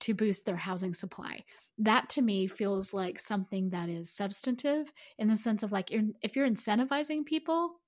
to 0.00 0.14
boost 0.14 0.46
their 0.46 0.56
housing 0.56 0.94
supply. 0.94 1.44
That 1.78 2.08
to 2.10 2.22
me 2.22 2.46
feels 2.46 2.92
like 2.94 3.18
something 3.18 3.70
that 3.70 3.88
is 3.88 4.10
substantive 4.10 4.92
in 5.18 5.28
the 5.28 5.36
sense 5.36 5.62
of 5.62 5.72
like 5.72 5.90
if 5.90 6.36
you're 6.36 6.48
incentivizing 6.48 7.24
people, 7.24 7.80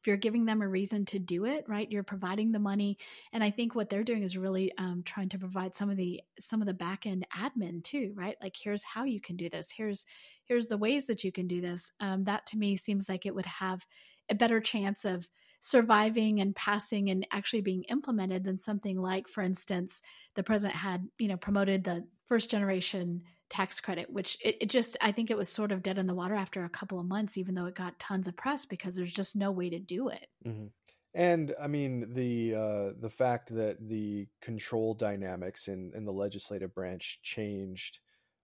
if 0.00 0.06
you're 0.06 0.16
giving 0.16 0.46
them 0.46 0.62
a 0.62 0.68
reason 0.68 1.04
to 1.06 1.18
do 1.18 1.44
it, 1.44 1.64
right? 1.68 1.90
You're 1.90 2.02
providing 2.02 2.52
the 2.52 2.58
money, 2.58 2.98
and 3.32 3.44
I 3.44 3.50
think 3.50 3.74
what 3.74 3.90
they're 3.90 4.04
doing 4.04 4.22
is 4.22 4.36
really 4.36 4.72
um, 4.78 5.02
trying 5.04 5.28
to 5.30 5.38
provide 5.38 5.76
some 5.76 5.90
of 5.90 5.96
the 5.96 6.22
some 6.38 6.60
of 6.60 6.66
the 6.66 6.74
back 6.74 7.06
end 7.06 7.26
admin 7.36 7.82
too, 7.84 8.12
right? 8.16 8.36
Like 8.42 8.56
here's 8.60 8.84
how 8.84 9.04
you 9.04 9.20
can 9.20 9.36
do 9.36 9.48
this. 9.48 9.70
Here's 9.70 10.06
here's 10.44 10.66
the 10.66 10.78
ways 10.78 11.06
that 11.06 11.24
you 11.24 11.32
can 11.32 11.46
do 11.46 11.60
this. 11.60 11.92
Um, 12.00 12.24
that 12.24 12.46
to 12.46 12.58
me 12.58 12.76
seems 12.76 13.08
like 13.08 13.26
it 13.26 13.34
would 13.34 13.46
have 13.46 13.86
a 14.28 14.34
better 14.34 14.60
chance 14.60 15.04
of 15.04 15.28
surviving 15.60 16.40
and 16.40 16.56
passing 16.56 17.10
and 17.10 17.26
actually 17.30 17.60
being 17.60 17.84
implemented 17.84 18.44
than 18.44 18.58
something 18.58 19.00
like, 19.00 19.28
for 19.28 19.42
instance, 19.42 20.00
the 20.34 20.42
president 20.42 20.76
had, 20.76 21.06
you 21.18 21.28
know, 21.28 21.36
promoted 21.36 21.84
the 21.84 22.06
first 22.24 22.50
generation 22.50 23.22
tax 23.50 23.80
credit, 23.80 24.10
which 24.10 24.38
it, 24.42 24.56
it, 24.62 24.70
just, 24.70 24.96
I 25.00 25.12
think 25.12 25.30
it 25.30 25.36
was 25.36 25.48
sort 25.48 25.72
of 25.72 25.82
dead 25.82 25.98
in 25.98 26.06
the 26.06 26.14
water 26.14 26.34
after 26.34 26.64
a 26.64 26.70
couple 26.70 26.98
of 26.98 27.06
months, 27.06 27.36
even 27.36 27.54
though 27.54 27.66
it 27.66 27.74
got 27.74 27.98
tons 27.98 28.28
of 28.28 28.36
press 28.36 28.64
because 28.64 28.96
there's 28.96 29.12
just 29.12 29.36
no 29.36 29.50
way 29.50 29.68
to 29.70 29.78
do 29.78 30.08
it. 30.08 30.28
Mm-hmm. 30.46 30.66
And 31.12 31.54
I 31.60 31.66
mean 31.66 32.14
the 32.14 32.54
uh, 32.54 32.92
the 33.00 33.10
fact 33.10 33.52
that 33.54 33.78
the 33.80 34.28
control 34.40 34.94
dynamics 34.94 35.66
in, 35.66 35.90
in 35.96 36.04
the 36.04 36.12
legislative 36.12 36.72
branch 36.72 37.20
changed 37.22 37.98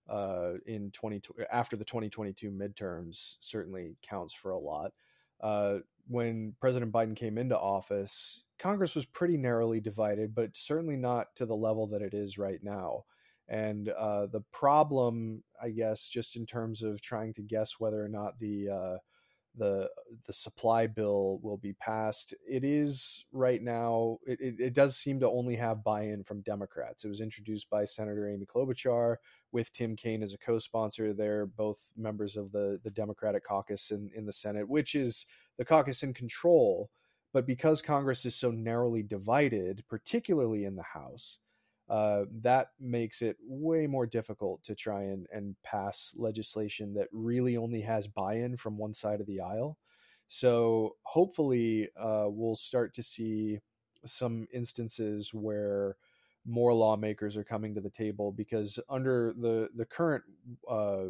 uh, 0.09 0.55
in 0.66 0.90
20 0.90 1.23
after 1.51 1.77
the 1.77 1.85
2022 1.85 2.51
midterms 2.51 3.37
certainly 3.40 3.97
counts 4.03 4.35
for 4.35 4.51
a 4.51 4.59
lot. 4.59 4.92
Uh, 5.40 5.79
when 6.09 6.55
President 6.61 6.92
Biden 6.92 7.14
came 7.14 7.38
into 7.38 7.59
office, 7.59 8.42
Congress 8.59 8.95
was 8.95 9.05
pretty 9.05 9.37
narrowly 9.37 9.81
divided, 9.81 10.35
but 10.35 10.51
certainly 10.55 10.97
not 10.97 11.35
to 11.37 11.47
the 11.47 11.57
level 11.57 11.87
that 11.88 12.03
it 12.03 12.14
is 12.14 12.38
right 12.38 12.62
now. 12.62 13.05
And 13.48 13.88
uh, 13.90 14.26
the 14.26 14.42
problem, 14.52 15.44
I 15.62 15.70
guess, 15.70 16.09
just 16.09 16.37
in 16.37 16.46
terms 16.46 16.82
of 16.82 17.00
trying 17.00 17.32
to 17.35 17.42
guess 17.42 17.74
whether 17.78 18.04
or 18.04 18.09
not 18.09 18.38
the 18.40 18.68
uh, 18.68 18.96
the 19.56 19.88
the 20.26 20.32
supply 20.32 20.87
bill 20.87 21.38
will 21.42 21.56
be 21.56 21.72
passed, 21.74 22.35
it 22.46 22.64
is 22.64 23.24
right 23.32 23.62
now. 23.62 24.18
It, 24.26 24.40
it, 24.40 24.54
it 24.61 24.74
does 24.74 24.96
seem 24.96 25.20
to 25.20 25.30
only 25.30 25.56
have 25.56 25.85
buy-in 25.85 26.24
from 26.24 26.42
Democrats. 26.42 27.04
It 27.04 27.09
was 27.09 27.20
introduced 27.20 27.70
by 27.70 27.85
Senator 27.85 28.28
Amy 28.28 28.46
Klobuchar 28.46 29.16
with 29.52 29.72
Tim 29.72 29.96
Kaine 29.96 30.22
as 30.22 30.35
a 30.35 30.38
co-sponsor. 30.38 31.12
They're 31.12 31.46
both 31.46 31.87
members 31.96 32.37
of 32.37 32.52
the 32.52 32.80
the 32.82 32.90
Democratic 32.90 33.44
caucus 33.44 33.90
in 33.90 34.11
in 34.14 34.26
the 34.26 34.32
Senate, 34.32 34.68
which 34.68 34.94
is 34.94 35.26
the 35.56 35.64
caucus 35.64 36.02
in 36.02 36.14
control. 36.14 36.90
But 37.32 37.46
because 37.46 37.82
Congress 37.82 38.24
is 38.24 38.35
so 38.35 38.50
narrowly 38.50 39.02
divided, 39.02 39.85
particularly 39.88 40.64
in 40.64 40.76
the 40.76 40.82
House, 40.82 41.38
uh, 41.88 42.25
that 42.42 42.68
makes 42.81 43.22
it 43.22 43.37
way 43.46 43.87
more 43.87 44.07
difficult 44.07 44.62
to 44.64 44.75
try 44.75 45.03
and, 45.03 45.27
and 45.33 45.55
pass 45.62 46.14
legislation 46.16 46.94
that 46.94 47.09
really 47.12 47.57
only 47.57 47.81
has 47.81 48.07
buy 48.07 48.35
in 48.35 48.57
from 48.57 48.77
one 48.77 48.92
side 48.92 49.20
of 49.20 49.27
the 49.27 49.40
aisle. 49.40 49.79
So 50.29 50.96
hopefully, 51.03 51.88
uh, 51.96 52.27
we'll 52.27 52.57
start 52.57 52.92
to 52.94 53.03
see 53.03 53.61
some 54.05 54.49
instances 54.53 55.33
where 55.33 55.96
more 56.44 56.72
lawmakers 56.72 57.37
are 57.37 57.44
coming 57.44 57.75
to 57.75 57.81
the 57.81 57.90
table 57.90 58.31
because 58.31 58.79
under 58.88 59.35
the 59.38 59.68
the 59.75 59.85
current 59.85 60.22
uh, 60.70 61.07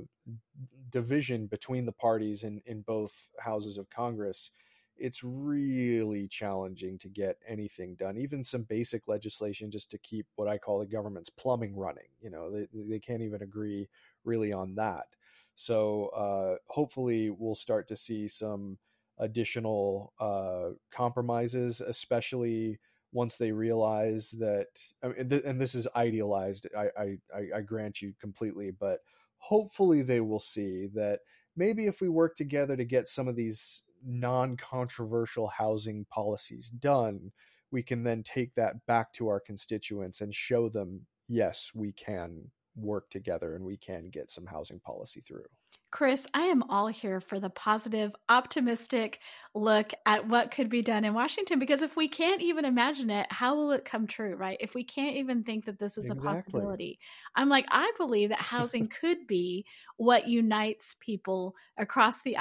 division 0.91 1.47
between 1.47 1.85
the 1.85 1.93
parties 1.93 2.43
in 2.43 2.61
in 2.67 2.81
both 2.83 3.29
houses 3.39 3.79
of 3.79 3.89
Congress, 3.91 4.51
it's 4.99 5.23
really 5.23 6.29
challenging 6.29 6.99
to 6.99 7.09
get 7.09 7.39
anything 7.47 7.95
done. 7.97 8.17
Even 8.17 8.45
some 8.45 8.63
basic 8.63 9.09
legislation 9.09 9.71
just 9.71 9.91
to 9.91 9.99
keep 9.99 10.27
what 10.37 10.49
I 10.49 10.59
call 10.59 10.79
the 10.79 10.87
government's 10.87 11.31
plumbing 11.31 11.77
running. 11.77 12.09
You 12.21 12.31
know, 12.31 12.51
they 12.51 12.67
they 12.73 12.99
can't 12.99 13.23
even 13.23 13.43
agree 13.43 13.89
really 14.25 14.53
on 14.53 14.75
that. 14.77 15.07
So 15.55 16.09
uh, 16.09 16.57
hopefully, 16.69 17.31
we'll 17.31 17.55
start 17.55 17.89
to 17.89 17.97
see 17.97 18.29
some 18.29 18.79
additional 19.19 20.13
uh, 20.21 20.71
compromises, 20.91 21.81
especially 21.81 22.79
once 23.13 23.37
they 23.37 23.53
realize 23.53 24.31
that 24.33 24.67
I 25.03 25.09
mean, 25.09 25.43
and 25.45 25.61
this 25.61 25.75
is 25.75 25.89
idealized 25.97 26.67
I, 26.77 26.89
I 26.99 27.17
i 27.57 27.61
grant 27.63 28.03
you 28.03 28.13
completely 28.21 28.73
but 28.73 28.99
hopefully 29.39 30.03
they 30.03 30.21
will 30.21 30.41
see 30.41 30.89
that 30.95 31.21
maybe 31.57 31.87
if 31.87 32.01
we 32.01 32.09
work 32.09 32.37
together 32.37 32.77
to 32.77 32.85
get 32.85 33.09
some 33.09 33.29
of 33.29 33.37
these 33.37 33.83
non-controversial 34.05 35.49
housing 35.49 36.05
policies 36.11 36.71
done 36.71 37.33
we 37.71 37.83
can 37.83 38.05
then 38.05 38.23
take 38.23 38.55
that 38.55 38.87
back 38.87 39.13
to 39.15 39.29
our 39.29 39.41
constituents 39.41 40.21
and 40.21 40.35
show 40.35 40.69
them 40.69 41.07
yes, 41.29 41.73
we 41.75 41.93
can 41.93 42.51
work 42.77 43.09
together 43.11 43.55
and 43.55 43.65
we 43.65 43.77
can 43.77 44.11
get 44.11 44.31
some 44.31 44.47
housing 44.47 44.79
policy 44.79 45.21
through. 45.21 45.45
Chris, 45.91 46.27
I 46.35 46.43
am 46.47 46.63
all 46.65 46.89
here 46.89 47.21
for 47.21 47.41
the 47.41 47.49
positive, 47.49 48.15
optimistic 48.29 49.21
look 49.55 49.93
at 50.05 50.29
what 50.29 50.51
could 50.51 50.69
be 50.69 50.83
done 50.83 51.05
in 51.05 51.15
Washington 51.15 51.59
because 51.59 51.81
if 51.81 51.97
we 51.97 52.09
can't 52.09 52.43
even 52.43 52.65
imagine 52.65 53.09
it, 53.09 53.27
how 53.31 53.57
will 53.57 53.73
it 53.73 53.85
come 53.85 54.07
true, 54.07 54.35
right? 54.35 54.59
If 54.61 54.75
we 54.75 54.85
can't 54.85 55.17
even 55.17 55.43
think 55.43 55.65
that 55.65 55.79
this 55.79 55.97
is 55.97 56.11
exactly. 56.11 56.29
a 56.29 56.35
possibility, 56.35 56.99
I'm 57.35 57.49
like, 57.49 57.67
I 57.71 57.93
believe 57.97 58.29
that 58.29 58.39
housing 58.39 58.89
could 59.01 59.27
be 59.27 59.65
what 59.97 60.29
unites 60.29 60.97
people 61.01 61.55
across 61.79 62.21
the 62.21 62.37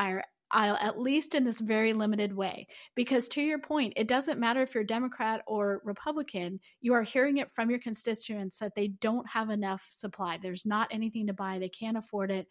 aisle, 0.52 0.78
at 0.82 1.00
least 1.00 1.36
in 1.36 1.44
this 1.44 1.60
very 1.60 1.94
limited 1.94 2.36
way. 2.36 2.68
Because 2.96 3.28
to 3.30 3.42
your 3.42 3.60
point, 3.60 3.94
it 3.96 4.08
doesn't 4.08 4.40
matter 4.40 4.62
if 4.62 4.74
you're 4.74 4.84
Democrat 4.84 5.42
or 5.48 5.82
Republican, 5.84 6.60
you 6.82 6.94
are 6.94 7.04
hearing 7.04 7.38
it 7.38 7.52
from 7.52 7.70
your 7.70 7.80
constituents 7.80 8.60
that 8.60 8.76
they 8.76 8.88
don't 8.88 9.28
have 9.30 9.50
enough 9.50 9.88
supply. 9.90 10.38
There's 10.42 10.66
not 10.66 10.88
anything 10.92 11.28
to 11.28 11.34
buy, 11.34 11.60
they 11.60 11.70
can't 11.70 11.98
afford 11.98 12.32
it. 12.32 12.48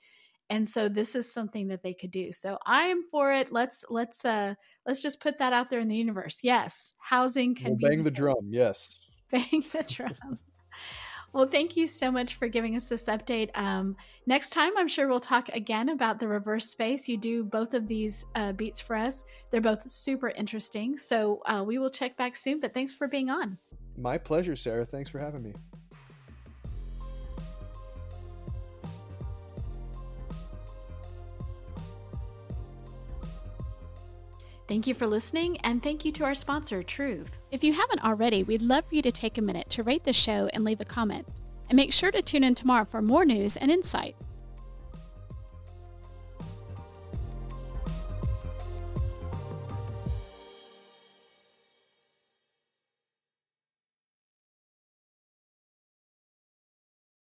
And 0.50 0.68
so 0.68 0.90
this 0.90 1.14
is 1.14 1.32
something 1.32 1.68
that 1.68 1.82
they 1.82 1.94
could 1.94 2.10
do. 2.10 2.30
So 2.30 2.58
i 2.66 2.84
am 2.84 3.02
for 3.10 3.32
it. 3.32 3.50
Let's 3.50 3.82
let's 3.88 4.26
uh 4.26 4.54
let's 4.86 5.00
just 5.00 5.20
put 5.20 5.38
that 5.38 5.54
out 5.54 5.70
there 5.70 5.80
in 5.80 5.88
the 5.88 5.96
universe. 5.96 6.40
Yes 6.42 6.92
housing 6.98 7.54
can 7.54 7.78
we'll 7.80 7.90
bang 7.90 7.98
the, 7.98 8.04
the 8.04 8.10
drum. 8.10 8.50
Yes. 8.50 9.00
Bang 9.30 9.64
the 9.72 9.82
drum 9.88 10.38
well 11.34 11.46
thank 11.46 11.76
you 11.76 11.86
so 11.86 12.10
much 12.10 12.36
for 12.36 12.48
giving 12.48 12.76
us 12.76 12.88
this 12.88 13.06
update. 13.06 13.50
Um, 13.54 13.96
next 14.26 14.50
time 14.50 14.72
i'm 14.78 14.88
sure 14.88 15.08
we'll 15.08 15.20
talk 15.20 15.48
again 15.50 15.90
about 15.90 16.18
the 16.18 16.28
reverse 16.28 16.66
space. 16.66 17.08
You 17.08 17.18
do 17.18 17.44
both 17.44 17.74
of 17.74 17.86
these 17.86 18.24
uh, 18.34 18.52
beats 18.52 18.80
for 18.80 18.96
us. 18.96 19.24
They're 19.50 19.60
both 19.60 19.88
super 19.90 20.30
interesting. 20.30 20.96
So 20.96 21.42
uh, 21.44 21.62
we 21.66 21.78
will 21.78 21.90
check 21.90 22.16
back 22.16 22.36
soon 22.36 22.60
but 22.60 22.72
thanks 22.72 22.94
for 22.94 23.08
being 23.08 23.28
on. 23.28 23.58
My 23.98 24.16
pleasure 24.16 24.56
sarah. 24.56 24.86
Thanks 24.86 25.10
for 25.10 25.18
having 25.18 25.42
me 25.42 25.52
Thank 34.74 34.88
you 34.88 34.94
for 34.94 35.06
listening, 35.06 35.56
and 35.58 35.80
thank 35.80 36.04
you 36.04 36.10
to 36.10 36.24
our 36.24 36.34
sponsor, 36.34 36.82
Truv. 36.82 37.30
If 37.52 37.62
you 37.62 37.72
haven't 37.72 38.02
already, 38.02 38.42
we'd 38.42 38.60
love 38.60 38.84
for 38.88 38.96
you 38.96 39.02
to 39.02 39.12
take 39.12 39.38
a 39.38 39.40
minute 39.40 39.70
to 39.70 39.84
rate 39.84 40.02
the 40.02 40.12
show 40.12 40.48
and 40.52 40.64
leave 40.64 40.80
a 40.80 40.84
comment. 40.84 41.28
And 41.68 41.76
make 41.76 41.92
sure 41.92 42.10
to 42.10 42.20
tune 42.20 42.42
in 42.42 42.56
tomorrow 42.56 42.84
for 42.84 43.00
more 43.00 43.24
news 43.24 43.56
and 43.56 43.70
insight. 43.70 44.16